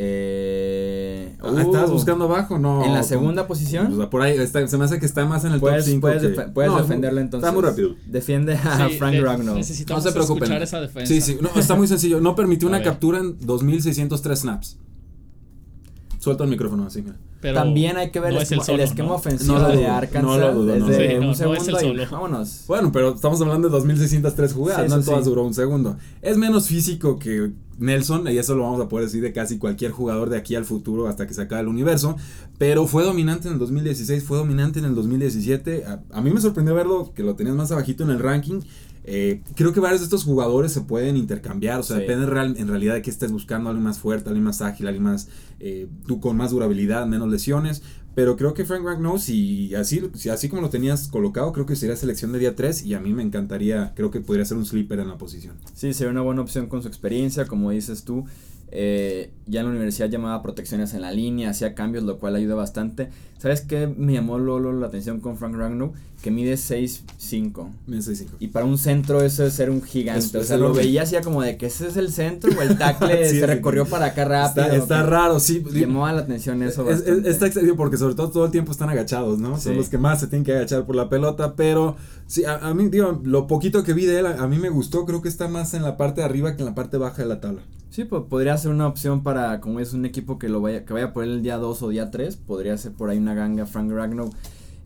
Eh, 0.00 1.34
Ah, 1.40 1.52
¿Estabas 1.60 1.88
uh, 1.90 1.92
buscando 1.92 2.24
abajo? 2.24 2.58
No. 2.58 2.84
en 2.84 2.92
la 2.92 3.00
con- 3.00 3.08
segunda 3.08 3.46
posición. 3.46 3.92
O 3.92 3.96
sea, 3.96 4.10
por 4.10 4.22
ahí 4.22 4.36
está- 4.36 4.66
se 4.66 4.76
me 4.76 4.84
hace 4.84 4.98
que 4.98 5.06
está 5.06 5.24
más 5.24 5.44
en 5.44 5.52
el 5.52 5.60
top 5.60 5.68
Puedes, 5.70 5.84
5. 5.84 6.00
puedes, 6.00 6.22
defe- 6.22 6.52
puedes 6.52 6.74
defenderlo 6.76 7.20
entonces. 7.20 7.46
Está 7.48 7.58
muy 7.58 7.66
rápido. 7.68 7.94
Defiende 8.06 8.54
a 8.54 8.88
Sí, 8.88 8.94
Frank 8.98 9.14
ne- 9.14 9.20
Ragnow. 9.20 9.54
Necesitamos 9.54 10.04
No 10.04 10.10
se 10.10 10.14
preocupen. 10.14 10.42
escuchar 10.44 10.62
esa 10.62 10.80
defensa. 10.80 11.06
Sí, 11.14 11.20
sí, 11.20 11.38
no, 11.40 11.48
está 11.58 11.74
muy 11.76 11.86
sencillo. 11.86 12.20
No 12.20 12.34
permitió 12.34 12.66
una 12.68 12.82
captura 12.82 13.18
en 13.20 13.36
2603 13.40 14.40
snaps. 14.40 14.78
Suelta 16.18 16.42
el 16.44 16.50
micrófono 16.50 16.84
así, 16.86 17.02
mira. 17.02 17.16
Pero 17.40 17.54
También 17.54 17.96
hay 17.96 18.10
que 18.10 18.18
ver 18.18 18.32
no 18.32 18.38
el, 18.38 18.42
es 18.42 18.50
el 18.50 18.58
esquema- 18.58 18.66
solo, 18.66 18.78
el 18.82 18.84
esquema 18.88 19.08
¿no? 19.10 19.14
ofensivo 19.14 19.54
No 19.54 19.68
lo 19.68 19.76
de 19.76 19.86
Arkansas. 19.86 20.22
no 20.24 20.38
lo 20.38 20.54
dudo, 20.54 20.74
es 20.74 20.80
no 20.80 20.86
de 20.88 20.98
lo 20.98 20.98
dudo. 20.98 21.08
Sí, 21.08 21.14
un 21.14 21.20
no, 21.20 21.26
no 21.26 21.30
es 21.32 21.38
segundo 21.64 22.02
y 22.02 22.06
vámonos. 22.06 22.64
Bueno, 22.66 22.90
pero 22.92 23.14
estamos 23.14 23.40
hablando 23.40 23.68
de 23.68 23.72
2603 23.72 24.52
jugadas, 24.52 24.90
Sí, 24.90 24.96
no 24.98 25.02
todas 25.04 25.22
sí. 25.24 25.30
duró 25.30 25.44
un 25.44 25.54
segundo. 25.54 25.96
Es 26.20 26.36
menos 26.36 26.66
físico 26.66 27.20
que 27.20 27.52
Nelson, 27.78 28.26
y 28.28 28.36
eso 28.38 28.54
lo 28.54 28.62
vamos 28.64 28.80
a 28.80 28.88
poder 28.88 29.06
decir 29.06 29.22
de 29.22 29.32
casi 29.32 29.58
cualquier 29.58 29.90
jugador 29.92 30.30
de 30.30 30.36
aquí 30.36 30.54
al 30.54 30.64
futuro 30.64 31.06
hasta 31.08 31.26
que 31.26 31.34
se 31.34 31.42
acabe 31.42 31.62
el 31.62 31.68
universo, 31.68 32.16
pero 32.58 32.86
fue 32.86 33.04
dominante 33.04 33.48
en 33.48 33.54
el 33.54 33.60
2016, 33.60 34.24
fue 34.24 34.36
dominante 34.38 34.78
en 34.80 34.84
el 34.84 34.94
2017. 34.94 35.84
A, 35.86 36.02
a 36.10 36.20
mí 36.20 36.30
me 36.30 36.40
sorprendió 36.40 36.74
verlo, 36.74 37.12
que 37.14 37.22
lo 37.22 37.34
tenías 37.36 37.54
más 37.56 37.70
abajito 37.72 38.02
en 38.04 38.10
el 38.10 38.18
ranking. 38.18 38.60
Eh, 39.10 39.40
creo 39.54 39.72
que 39.72 39.80
varios 39.80 40.00
de 40.02 40.04
estos 40.04 40.24
jugadores 40.24 40.70
se 40.70 40.82
pueden 40.82 41.16
intercambiar, 41.16 41.80
o 41.80 41.82
sea, 41.82 41.96
Sí. 41.96 42.02
depende 42.02 42.26
real- 42.26 42.56
en 42.58 42.68
realidad 42.68 42.92
de 42.92 43.00
que 43.00 43.08
estés 43.08 43.32
buscando, 43.32 43.70
alguien 43.70 43.82
más 43.84 43.98
fuerte, 43.98 44.28
alguien 44.28 44.44
más 44.44 44.60
ágil, 44.60 44.86
alguien 44.86 45.02
más 45.04 45.28
eh, 45.60 45.88
tú 46.06 46.20
con 46.20 46.36
más 46.36 46.50
durabilidad, 46.50 47.06
menos 47.06 47.28
lesiones. 47.30 47.82
Pero 48.18 48.36
creo 48.36 48.52
que 48.52 48.64
Frank 48.64 48.84
Ragnow, 48.84 49.16
si 49.16 49.72
así, 49.76 50.02
si 50.16 50.28
así 50.28 50.48
como 50.48 50.60
lo 50.60 50.70
tenías 50.70 51.06
colocado, 51.06 51.52
creo 51.52 51.66
que 51.66 51.76
sería 51.76 51.94
selección 51.94 52.32
de 52.32 52.40
día 52.40 52.56
3 52.56 52.84
y 52.84 52.94
a 52.94 52.98
mí 52.98 53.14
me 53.14 53.22
encantaría, 53.22 53.92
creo 53.94 54.10
que 54.10 54.20
podría 54.20 54.44
ser 54.44 54.56
un 54.56 54.66
sleeper 54.66 54.98
en 54.98 55.06
la 55.06 55.16
posición. 55.16 55.54
Sí, 55.72 55.94
sería 55.94 56.10
una 56.10 56.22
buena 56.22 56.42
opción 56.42 56.66
con 56.66 56.82
su 56.82 56.88
experiencia, 56.88 57.44
como 57.44 57.70
dices 57.70 58.02
tú. 58.02 58.24
Eh, 58.70 59.30
ya 59.46 59.60
en 59.60 59.66
la 59.66 59.72
universidad 59.72 60.08
llamaba 60.10 60.42
protecciones 60.42 60.92
en 60.94 61.00
la 61.02 61.12
línea, 61.12 61.50
hacía 61.50 61.74
cambios, 61.74 62.04
lo 62.04 62.18
cual 62.18 62.34
ayuda 62.36 62.54
bastante. 62.54 63.08
¿Sabes 63.38 63.60
qué 63.62 63.86
me 63.86 64.12
llamó 64.14 64.38
Lolo 64.38 64.72
la 64.72 64.88
atención 64.88 65.20
con 65.20 65.36
Frank 65.38 65.54
Ragnow? 65.54 65.92
Que 66.22 66.32
mide 66.32 66.54
6'5". 66.54 67.68
Me 67.86 67.98
6-5. 67.98 68.26
Y 68.40 68.48
para 68.48 68.66
un 68.66 68.76
centro 68.76 69.22
eso 69.22 69.46
es 69.46 69.54
ser 69.54 69.70
un 69.70 69.80
gigante. 69.82 70.20
Es- 70.20 70.34
o 70.34 70.42
sea, 70.42 70.56
lo 70.56 70.74
veía 70.74 71.02
así 71.02 71.14
como 71.22 71.42
de 71.42 71.56
que 71.56 71.66
ese 71.66 71.86
es 71.86 71.96
el 71.96 72.10
centro 72.12 72.50
o 72.58 72.62
el 72.62 72.76
tackle 72.76 73.28
Sí, 73.30 73.38
se 73.38 73.46
recorrió 73.46 73.86
para 73.86 74.06
acá 74.06 74.24
rápido. 74.24 74.66
Está, 74.66 75.04
raro, 75.04 75.38
sí. 75.38 75.62
Llamó 75.72 76.06
la 76.08 76.20
atención 76.22 76.62
eso 76.64 76.90
Es- 76.90 77.06
es- 77.06 77.24
está 77.26 77.48
porque 77.76 77.96
sobre 77.96 78.16
todo 78.16 78.30
todo 78.30 78.44
el 78.46 78.50
tiempo 78.50 78.72
están 78.72 78.90
agachados, 78.90 79.38
¿no? 79.38 79.58
Son 79.60 79.76
los 79.76 79.88
que 79.88 79.98
más 79.98 80.18
se 80.20 80.26
tienen 80.26 80.44
que 80.44 80.52
agachar 80.52 80.84
por 80.84 80.96
la 80.96 81.08
pelota, 81.08 81.54
pero 81.54 81.96
sí, 82.26 82.44
a, 82.44 82.56
a 82.56 82.74
mí, 82.74 82.88
digo, 82.88 83.20
lo 83.24 83.46
poquito 83.46 83.84
que 83.84 83.92
vi 83.92 84.04
de 84.06 84.18
él, 84.18 84.26
a, 84.26 84.42
a 84.42 84.48
mí 84.48 84.58
me 84.58 84.68
gustó, 84.70 85.06
creo 85.06 85.22
que 85.22 85.28
está 85.28 85.46
más 85.48 85.74
en 85.74 85.82
la 85.84 85.96
parte 85.96 86.20
de 86.22 86.24
arriba 86.24 86.56
que 86.56 86.62
en 86.62 86.66
la 86.66 86.74
parte 86.74 86.96
baja 86.96 87.22
de 87.22 87.28
la 87.28 87.40
tabla. 87.40 87.62
Sí, 87.90 88.04
pues 88.04 88.24
podría 88.28 88.56
ser 88.58 88.70
una 88.70 88.86
opción 88.86 89.22
para, 89.22 89.60
como 89.60 89.80
es 89.80 89.94
un 89.94 90.04
equipo 90.04 90.38
que 90.38 90.48
lo 90.48 90.60
vaya, 90.60 90.84
que 90.84 90.92
vaya 90.92 91.12
por 91.12 91.24
el 91.24 91.42
día 91.42 91.56
2 91.56 91.82
o 91.82 91.88
día 91.88 92.10
3, 92.10 92.36
podría 92.36 92.76
ser 92.76 92.92
por 92.92 93.08
ahí 93.08 93.18
una 93.18 93.34
ganga 93.34 93.64
Frank 93.64 93.90
Ragnow. 93.90 94.30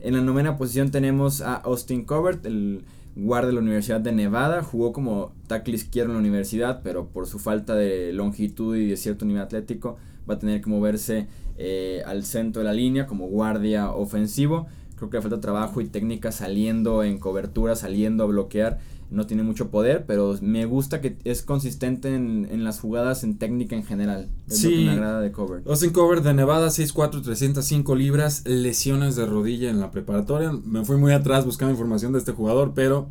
En 0.01 0.15
la 0.15 0.21
novena 0.21 0.57
posición 0.57 0.91
tenemos 0.91 1.41
a 1.41 1.57
Austin 1.57 2.05
Covert, 2.05 2.47
el 2.47 2.85
guard 3.17 3.47
de 3.47 3.53
la 3.53 3.61
Universidad 3.61 4.01
de 4.01 4.13
Nevada, 4.13 4.63
jugó 4.63 4.93
como 4.93 5.33
tackle 5.49 5.75
izquierdo 5.75 6.11
en 6.11 6.17
la 6.17 6.21
universidad, 6.21 6.81
pero 6.83 7.09
por 7.09 7.27
su 7.27 7.39
falta 7.39 7.75
de 7.75 8.13
longitud 8.13 8.77
y 8.77 8.87
de 8.87 8.97
cierto 8.97 9.25
nivel 9.25 9.43
atlético, 9.43 9.97
va 10.29 10.35
a 10.35 10.39
tener 10.39 10.61
que 10.61 10.71
moverse 10.71 11.27
eh, 11.59 12.03
al 12.07 12.25
centro 12.25 12.63
de 12.63 12.69
la 12.69 12.73
línea 12.73 13.07
como 13.07 13.27
guardia 13.27 13.91
ofensivo. 13.91 14.69
Creo 14.97 15.11
que 15.11 15.17
le 15.17 15.23
falta 15.23 15.41
trabajo 15.41 15.81
y 15.81 15.87
técnica 15.87 16.31
saliendo 16.31 17.03
en 17.03 17.19
cobertura, 17.19 17.75
saliendo 17.75 18.25
a 18.25 18.27
bloquear. 18.29 18.79
No 19.13 19.27
tiene 19.27 19.43
mucho 19.43 19.71
poder, 19.71 20.05
pero 20.07 20.37
me 20.41 20.65
gusta 20.65 21.01
que 21.01 21.19
es 21.25 21.43
consistente 21.43 22.15
en, 22.15 22.49
en 22.51 22.65
las 22.65 22.81
jugadas, 22.81 23.25
en 23.25 23.37
técnica 23.39 23.77
en 23.77 23.85
general. 23.85 24.31
Es 24.49 24.63
lo 24.65 24.71
que 24.71 24.77
Sí. 24.77 24.85
me 24.85 24.91
agrada 24.93 25.21
de 25.21 25.31
Cover. 25.33 25.63
Austin 25.67 25.91
Cover 25.91 26.23
de 26.23 26.33
Nevada, 26.35 26.69
6'4", 26.71 27.21
305 27.23 27.95
libras, 27.95 28.43
lesiones 28.47 29.15
de 29.17 29.27
rodilla 29.27 29.69
en 29.71 29.81
la 29.81 29.91
preparatoria. 29.91 30.51
Me 30.65 30.85
fui 30.85 30.97
muy 30.97 31.13
atrás 31.13 31.45
buscando 31.45 31.73
información 31.73 32.13
de 32.13 32.21
este 32.21 32.33
jugador, 32.33 32.73
pero 32.75 33.09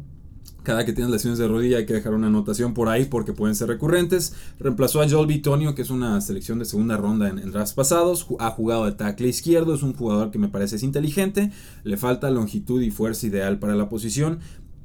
cada 0.64 0.86
que 0.86 0.94
tienes 0.94 1.12
lesiones 1.12 1.40
de 1.40 1.48
rodilla 1.48 1.78
hay 1.80 1.88
que 1.88 1.94
dejar 1.96 2.14
una 2.14 2.28
anotación 2.28 2.76
por 2.76 2.88
ahí 2.88 3.06
porque 3.06 3.34
pueden 3.34 3.56
ser 3.56 3.68
recurrentes. 3.68 4.34
Reemplazó 4.60 5.02
a 5.02 5.10
Joel 5.10 5.26
Bitonio, 5.26 5.74
que 5.74 5.82
es 5.82 5.90
una 5.90 6.22
selección 6.22 6.60
de 6.60 6.66
segunda 6.66 6.98
ronda 6.98 7.30
en, 7.30 7.40
en 7.40 7.50
drafts 7.52 7.74
pasados. 7.74 8.28
Ha 8.38 8.52
jugado 8.52 8.86
de 8.86 8.92
tackle 8.92 9.28
izquierdo, 9.28 9.74
es 9.74 9.82
un 9.82 9.94
jugador 9.94 10.30
que 10.30 10.38
me 10.38 10.50
parece 10.50 10.76
es 10.76 10.84
inteligente. 10.84 11.52
Le 11.84 11.98
falta 11.98 12.30
longitud 12.30 12.80
y 12.82 12.92
fuerza 12.92 13.26
ideal 13.26 13.58
para 13.58 13.76
la 13.76 13.90
posición. 13.90 14.38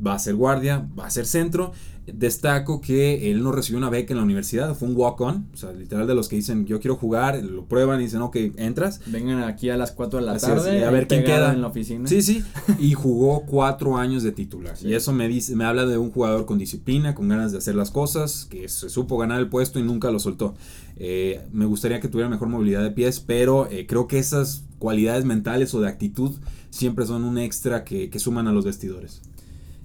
Va 0.05 0.15
a 0.15 0.19
ser 0.19 0.35
guardia, 0.35 0.87
va 0.99 1.07
a 1.07 1.11
ser 1.11 1.27
centro. 1.27 1.73
Destaco 2.07 2.81
que 2.81 3.33
él 3.33 3.43
no 3.43 3.51
recibió 3.51 3.79
una 3.79 3.91
beca 3.91 4.13
en 4.15 4.19
la 4.19 4.23
universidad, 4.23 4.77
fue 4.77 4.87
un 4.89 4.97
walk-on. 4.97 5.49
O 5.53 5.57
sea, 5.57 5.73
literal 5.73 6.07
de 6.07 6.15
los 6.15 6.29
que 6.29 6.37
dicen 6.37 6.65
yo 6.65 6.79
quiero 6.79 6.95
jugar, 6.95 7.43
lo 7.43 7.65
prueban 7.65 8.01
y 8.01 8.05
dicen 8.05 8.23
ok, 8.23 8.37
entras. 8.59 9.01
Vengan 9.07 9.43
aquí 9.43 9.71
a 9.71 9.77
las 9.77 9.91
4 9.91 10.21
de 10.21 10.25
la 10.27 10.33
Así 10.33 10.47
es, 10.47 10.53
tarde 10.53 10.79
y 10.79 10.83
a 10.85 10.91
ver 10.91 11.09
quién 11.09 11.25
queda. 11.25 11.53
en 11.53 11.63
la 11.63 11.67
oficina. 11.67 12.07
Sí, 12.09 12.23
sí. 12.23 12.45
Y 12.79 12.95
jugó 12.95 13.43
cuatro 13.45 13.97
años 13.97 14.23
de 14.23 14.31
titular. 14.31 14.77
Sí. 14.77 14.87
Y 14.87 14.95
eso 14.95 15.13
me 15.13 15.27
dice, 15.27 15.57
me 15.57 15.65
habla 15.65 15.85
de 15.85 15.99
un 15.99 16.13
jugador 16.13 16.47
con 16.47 16.59
disciplina, 16.59 17.15
con 17.17 17.27
ganas 17.29 17.51
de 17.51 17.59
hacer 17.59 17.75
las 17.75 17.91
cosas, 17.91 18.47
que 18.49 18.69
se 18.69 18.89
supo 18.89 19.19
ganar 19.19 19.41
el 19.41 19.49
puesto 19.49 19.81
y 19.81 19.83
nunca 19.83 20.13
lo 20.13 20.21
soltó. 20.21 20.55
Eh, 20.99 21.41
me 21.53 21.65
gustaría 21.67 21.99
que 21.99 22.07
tuviera 22.09 22.29
mejor 22.31 22.49
movilidad 22.49 22.85
de 22.85 22.93
pies, 22.93 23.19
pero 23.19 23.69
eh, 23.69 23.85
creo 23.89 24.07
que 24.07 24.19
esas 24.21 24.63
cualidades 24.79 25.25
mentales 25.25 25.75
o 25.75 25.81
de 25.81 25.89
actitud 25.89 26.37
siempre 26.71 27.05
son 27.05 27.25
un 27.25 27.37
extra 27.39 27.83
que, 27.83 28.11
que 28.11 28.19
suman 28.21 28.47
a 28.47 28.53
los 28.53 28.65
vestidores. 28.65 29.23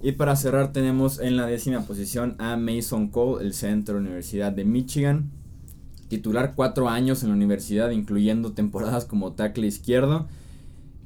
Y 0.04 0.12
para 0.12 0.34
cerrar 0.34 0.72
tenemos 0.72 1.20
en 1.20 1.36
la 1.36 1.46
décima 1.46 1.82
posición 1.82 2.34
a 2.38 2.56
Mason 2.56 3.06
Cole, 3.06 3.44
el 3.44 3.54
centro 3.54 3.94
de 3.94 4.00
la 4.00 4.06
Universidad 4.08 4.50
de 4.50 4.64
Michigan. 4.64 5.30
Titular 6.08 6.54
cuatro 6.56 6.88
años 6.88 7.22
en 7.22 7.28
la 7.28 7.36
universidad, 7.36 7.90
incluyendo 7.90 8.50
temporadas 8.52 9.04
como 9.04 9.34
tackle 9.34 9.68
izquierdo. 9.68 10.26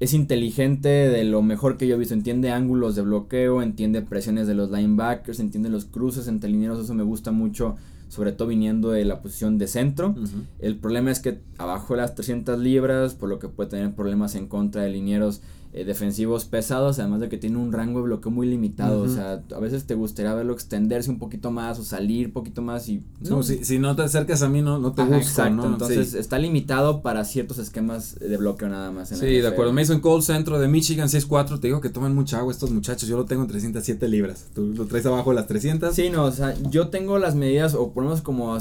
Es 0.01 0.15
inteligente 0.15 0.89
de 0.89 1.25
lo 1.25 1.43
mejor 1.43 1.77
que 1.77 1.87
yo 1.87 1.97
he 1.97 1.99
visto. 1.99 2.15
Entiende 2.15 2.51
ángulos 2.53 2.97
de 2.97 3.03
bloqueo, 3.03 3.61
entiende 3.61 4.01
presiones 4.01 4.47
de 4.47 4.55
los 4.55 4.71
linebackers, 4.71 5.41
entiende 5.41 5.69
los 5.69 5.85
cruces 5.85 6.27
entre 6.27 6.49
linieros. 6.49 6.83
Eso 6.83 6.95
me 6.95 7.03
gusta 7.03 7.33
mucho, 7.33 7.77
sobre 8.09 8.33
todo 8.33 8.49
viniendo 8.49 8.93
de 8.93 9.05
la 9.05 9.21
posición 9.21 9.59
de 9.59 9.69
centro. 9.69 10.15
El 10.59 10.77
problema 10.77 11.11
es 11.11 11.21
que 11.21 11.41
abajo 11.59 11.93
de 11.93 12.01
las 12.01 12.15
300 12.15 12.59
libras, 12.59 13.15
por 13.15 13.29
lo 13.29 13.39
que 13.39 13.49
puede 13.49 13.69
tener 13.69 13.95
problemas 13.95 14.35
en 14.37 14.49
contra 14.49 14.83
de 14.83 14.89
linieros 14.89 15.43
eh, 15.73 15.85
defensivos 15.85 16.45
pesados, 16.45 16.99
además 16.99 17.21
de 17.21 17.29
que 17.29 17.39
tiene 17.39 17.59
un 17.59 17.73
rango 17.73 18.01
de 18.01 18.05
bloqueo 18.07 18.31
muy 18.31 18.47
limitado. 18.47 19.03
O 19.03 19.09
sea, 19.09 19.43
a 19.55 19.59
veces 19.61 19.85
te 19.87 19.95
gustaría 19.95 20.35
verlo 20.35 20.53
extenderse 20.53 21.11
un 21.11 21.19
poquito 21.19 21.51
más 21.51 21.79
o 21.79 21.85
salir 21.85 22.27
un 22.27 22.33
poquito 22.33 22.63
más 22.63 22.89
y... 22.89 23.03
No, 23.21 23.43
si, 23.43 23.65
si 23.65 23.79
no 23.79 23.95
te 23.97 24.03
acercas 24.03 24.43
a 24.43 24.49
mí, 24.49 24.63
no, 24.63 24.79
no 24.79 24.93
te 24.93 25.03
Ajá, 25.03 25.11
busco, 25.17 25.29
exacto. 25.29 25.55
¿no? 25.55 25.67
Entonces 25.67 26.11
Sí. 26.11 26.19
está 26.19 26.39
limitado 26.39 27.03
para 27.03 27.25
ciertos 27.25 27.59
esquemas 27.59 28.19
de 28.19 28.37
bloqueo 28.37 28.69
nada 28.69 28.91
más. 28.91 29.13
en 29.13 29.19
Sí, 29.19 29.27
de 29.27 29.47
acuerdo. 29.49 29.73
Mason 29.73 30.01
Cole, 30.01 30.23
centro 30.23 30.59
de 30.59 30.69
Michigan, 30.69 31.09
6'4". 31.09 31.59
Te 31.61 31.69
digo 31.69 31.81
que 31.81 31.91
toman 31.91 32.15
mucha 32.15 32.39
agua 32.39 32.53
estos 32.53 32.71
muchachos. 32.71 33.09
Yo 33.09 33.17
lo 33.17 33.25
tengo 33.25 33.43
en 33.43 33.49
307 33.49 34.09
libras. 34.09 34.47
Tú 34.55 34.73
lo 34.77 34.87
traes 34.87 35.07
abajo 35.07 35.31
de 35.31 35.37
las 35.37 35.47
300. 35.47 35.95
Sí, 35.95 36.11
no, 36.11 36.25
o 36.25 36.31
sea, 36.33 36.55
yo 36.71 36.89
tengo 36.89 37.19
las 37.19 37.35
medidas, 37.35 37.75
o 37.75 37.93
por 37.93 38.03
lo 38.05 38.11
menos 38.11 38.23
como, 38.23 38.57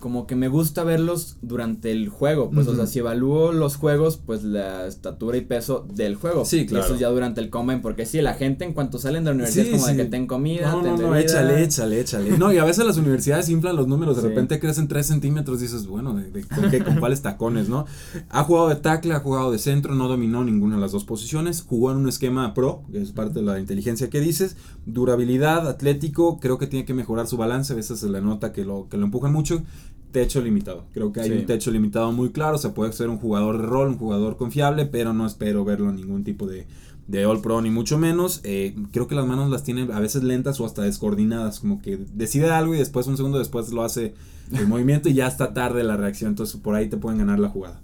como 0.00 0.26
que 0.26 0.36
me 0.36 0.48
gusta 0.48 0.84
verlos 0.84 1.36
durante 1.42 1.90
el 1.92 2.08
juego. 2.08 2.50
Pues, 2.50 2.66
o 2.68 2.74
sea, 2.74 2.86
si 2.86 2.98
evalúo 3.00 3.52
los 3.52 3.76
juegos, 3.76 4.16
pues 4.24 4.42
la 4.44 4.86
estatura 4.86 5.36
y 5.36 5.42
peso 5.42 5.86
del 5.94 6.16
juego. 6.16 6.44
Sí, 6.48 6.58
Y 6.60 6.66
claro. 6.66 6.84
eso 6.86 6.96
ya 6.96 7.08
durante 7.08 7.40
el 7.40 7.50
combine, 7.50 7.80
porque 7.80 8.06
sí, 8.06 8.20
la 8.22 8.34
gente 8.34 8.64
en 8.64 8.72
cuanto 8.72 8.98
salen 8.98 9.24
de 9.24 9.30
la 9.30 9.34
universidad 9.34 9.64
Sí, 9.64 9.70
es 9.70 9.76
como 9.76 9.86
sí. 9.90 9.96
de 9.96 10.04
que 10.04 10.10
ten 10.10 10.26
comida, 10.26 10.72
No, 10.72 10.82
ten 10.82 10.96
no, 10.96 11.08
no, 11.08 11.16
échale, 11.16 11.62
échale, 11.62 12.00
échale. 12.00 12.38
No, 12.38 12.52
y 12.52 12.58
a 12.58 12.64
veces 12.64 12.84
las 12.86 12.96
universidades 12.96 13.48
inflan 13.48 13.76
los 13.76 13.86
números, 13.86 14.16
de 14.16 14.22
Sí. 14.22 14.28
repente 14.28 14.58
crecen 14.58 14.88
3 14.88 15.06
centímetros, 15.06 15.60
dices, 15.60 15.86
bueno, 15.86 16.14
¿de, 16.14 16.30
de- 16.30 16.44
con, 16.44 16.70
qué, 16.70 16.82
con 16.82 16.96
cuáles 16.96 17.22
tacones, 17.22 17.68
no? 17.68 17.86
Ha 18.30 18.44
jugado 18.44 18.68
de 18.68 18.76
tackle, 18.76 19.14
ha 19.14 19.20
jugado 19.20 19.50
de 19.52 19.58
centro, 19.58 19.94
no 19.94 20.08
dominó 20.08 20.44
ninguna 20.44 20.76
de 20.76 20.80
las 20.80 20.92
dos 20.92 21.04
posiciones, 21.04 21.62
jugó 21.62 21.92
en 21.92 21.98
un 21.98 22.08
esquema 22.08 22.54
pro, 22.54 22.82
que 22.90 23.02
es 23.02 23.12
parte 23.12 23.40
de 23.40 23.44
la 23.44 23.58
inteligencia 23.58 24.08
que 24.10 24.20
dices, 24.20 24.56
durabilidad, 24.86 25.68
atlético, 25.68 26.40
creo 26.40 26.58
que 26.58 26.66
tiene 26.66 26.84
que 26.84 26.94
mejorar 26.94 27.26
su 27.26 27.36
balance, 27.36 27.72
a 27.72 27.76
veces 27.76 28.00
se 28.00 28.08
le 28.08 28.20
nota 28.20 28.52
que 28.52 28.64
lo, 28.64 28.88
que 28.88 28.96
lo 28.96 29.04
empujan 29.04 29.32
mucho. 29.32 29.62
Techo 30.12 30.40
limitado, 30.40 30.86
creo 30.94 31.12
que 31.12 31.20
hay 31.20 31.28
Sí. 31.30 31.36
un 31.36 31.46
techo 31.46 31.70
limitado 31.70 32.10
muy 32.12 32.30
claro, 32.30 32.56
se 32.58 32.70
puede 32.70 32.92
ser 32.92 33.10
un 33.10 33.18
jugador 33.18 33.58
de 33.60 33.66
rol, 33.66 33.88
un 33.88 33.98
jugador 33.98 34.36
confiable, 34.36 34.86
pero 34.86 35.12
no 35.12 35.26
espero 35.26 35.64
verlo 35.64 35.90
en 35.90 35.96
ningún 35.96 36.24
tipo 36.24 36.46
de, 36.46 36.66
de 37.06 37.26
All 37.26 37.40
Pro, 37.42 37.60
ni 37.60 37.70
mucho 37.70 37.98
menos. 37.98 38.40
Eh, 38.44 38.74
creo 38.90 39.06
que 39.06 39.14
las 39.14 39.26
manos 39.26 39.50
las 39.50 39.64
tiene 39.64 39.88
a 39.92 40.00
veces 40.00 40.22
lentas 40.22 40.60
o 40.60 40.64
hasta 40.66 40.82
descoordinadas, 40.82 41.60
como 41.60 41.80
que 41.82 41.98
decide 42.14 42.50
algo 42.50 42.74
y 42.74 42.78
después, 42.78 43.06
un 43.06 43.16
segundo 43.18 43.38
después, 43.38 43.70
lo 43.70 43.82
hace 43.82 44.14
el 44.52 44.66
movimiento 44.68 45.08
y 45.10 45.14
ya 45.14 45.26
está 45.26 45.52
tarde 45.52 45.82
la 45.84 45.96
reacción. 45.98 46.30
Entonces, 46.30 46.58
por 46.58 46.74
ahí 46.74 46.88
te 46.88 46.96
pueden 46.96 47.18
ganar 47.18 47.38
la 47.38 47.48
jugada. 47.50 47.80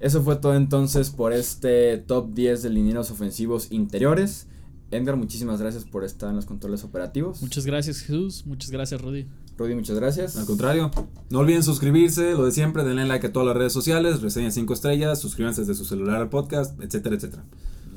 Eso 0.00 0.22
fue 0.22 0.36
todo 0.36 0.54
entonces 0.54 1.10
por 1.10 1.34
este 1.34 1.98
top 1.98 2.32
10 2.32 2.62
de 2.62 2.70
linieros 2.70 3.10
ofensivos 3.10 3.70
interiores. 3.70 4.46
Edgar, 4.90 5.16
muchísimas 5.16 5.60
gracias 5.60 5.84
por 5.84 6.04
estar 6.04 6.30
en 6.30 6.36
los 6.36 6.46
controles 6.46 6.84
operativos. 6.84 7.42
Muchas 7.42 7.66
gracias, 7.66 7.98
Jesús. 8.00 8.44
Muchas 8.46 8.70
gracias, 8.70 9.00
Rudy. 9.00 9.26
Rudy, 9.60 9.74
muchas 9.74 9.96
gracias. 9.96 10.36
Al 10.38 10.46
contrario, 10.46 10.90
no 11.28 11.40
olviden 11.40 11.62
suscribirse, 11.62 12.32
lo 12.32 12.46
de 12.46 12.50
siempre, 12.52 12.82
denle 12.82 13.04
like 13.04 13.26
a 13.26 13.32
todas 13.32 13.46
las 13.46 13.54
redes 13.54 13.74
sociales, 13.74 14.22
reseñen 14.22 14.52
5 14.52 14.72
estrellas, 14.72 15.20
suscríbanse 15.20 15.60
desde 15.60 15.74
su 15.74 15.84
celular 15.84 16.16
al 16.16 16.30
podcast, 16.30 16.80
etcétera, 16.82 17.16
etcétera. 17.16 17.44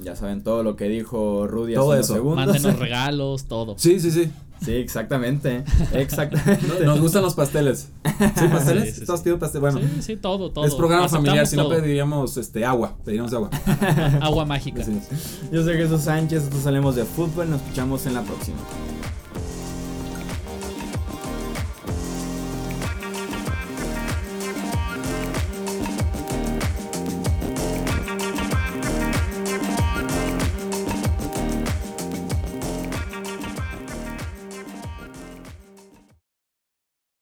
Ya 0.02 0.18
saben 0.18 0.44
todo 0.44 0.62
lo 0.64 0.76
que 0.76 0.90
dijo 0.90 1.48
Rudy 1.48 1.76
Todo 1.76 1.94
hace 1.94 1.96
unos 1.96 2.06
eso. 2.06 2.14
segundos. 2.16 2.46
Mándenos 2.48 2.80
regalos, 2.80 3.46
todo. 3.46 3.76
Sí, 3.78 4.02
sí, 4.02 4.12
sí. 4.12 4.30
Sí, 4.62 4.72
exactamente. 4.74 5.64
Exactamente. 5.94 6.86
Nos 6.86 7.00
gustan 7.02 7.22
los 7.22 7.34
pasteles. 7.34 7.90
¿Sí, 8.06 8.48
pasteles? 8.50 8.96
Sí, 8.96 9.06
sí, 9.06 9.32
pastel. 9.38 9.60
Bueno, 9.62 9.80
Sí, 9.80 10.02
sí, 10.02 10.16
todo, 10.16 10.52
todo. 10.52 10.64
es 10.66 10.74
programa 10.76 11.06
Aceptamos 11.06 11.28
familiar, 11.28 11.48
si 11.48 11.58
no 11.58 11.68
pediríamos 11.68 12.38
este, 12.38 12.64
agua, 12.64 12.96
pediríamos 13.04 13.34
agua. 13.34 13.50
Agua 14.22 14.46
mágica. 14.46 14.86
Yo 15.52 15.64
soy 15.64 15.76
Jesús 15.76 16.02
Sánchez, 16.02 16.40
nosotros 16.44 16.64
salimos 16.64 16.96
de 16.96 17.04
fútbol, 17.04 17.50
nos 17.50 17.62
escuchamos 17.62 18.06
en 18.06 18.14
la 18.14 18.22
próxima. 18.22 18.58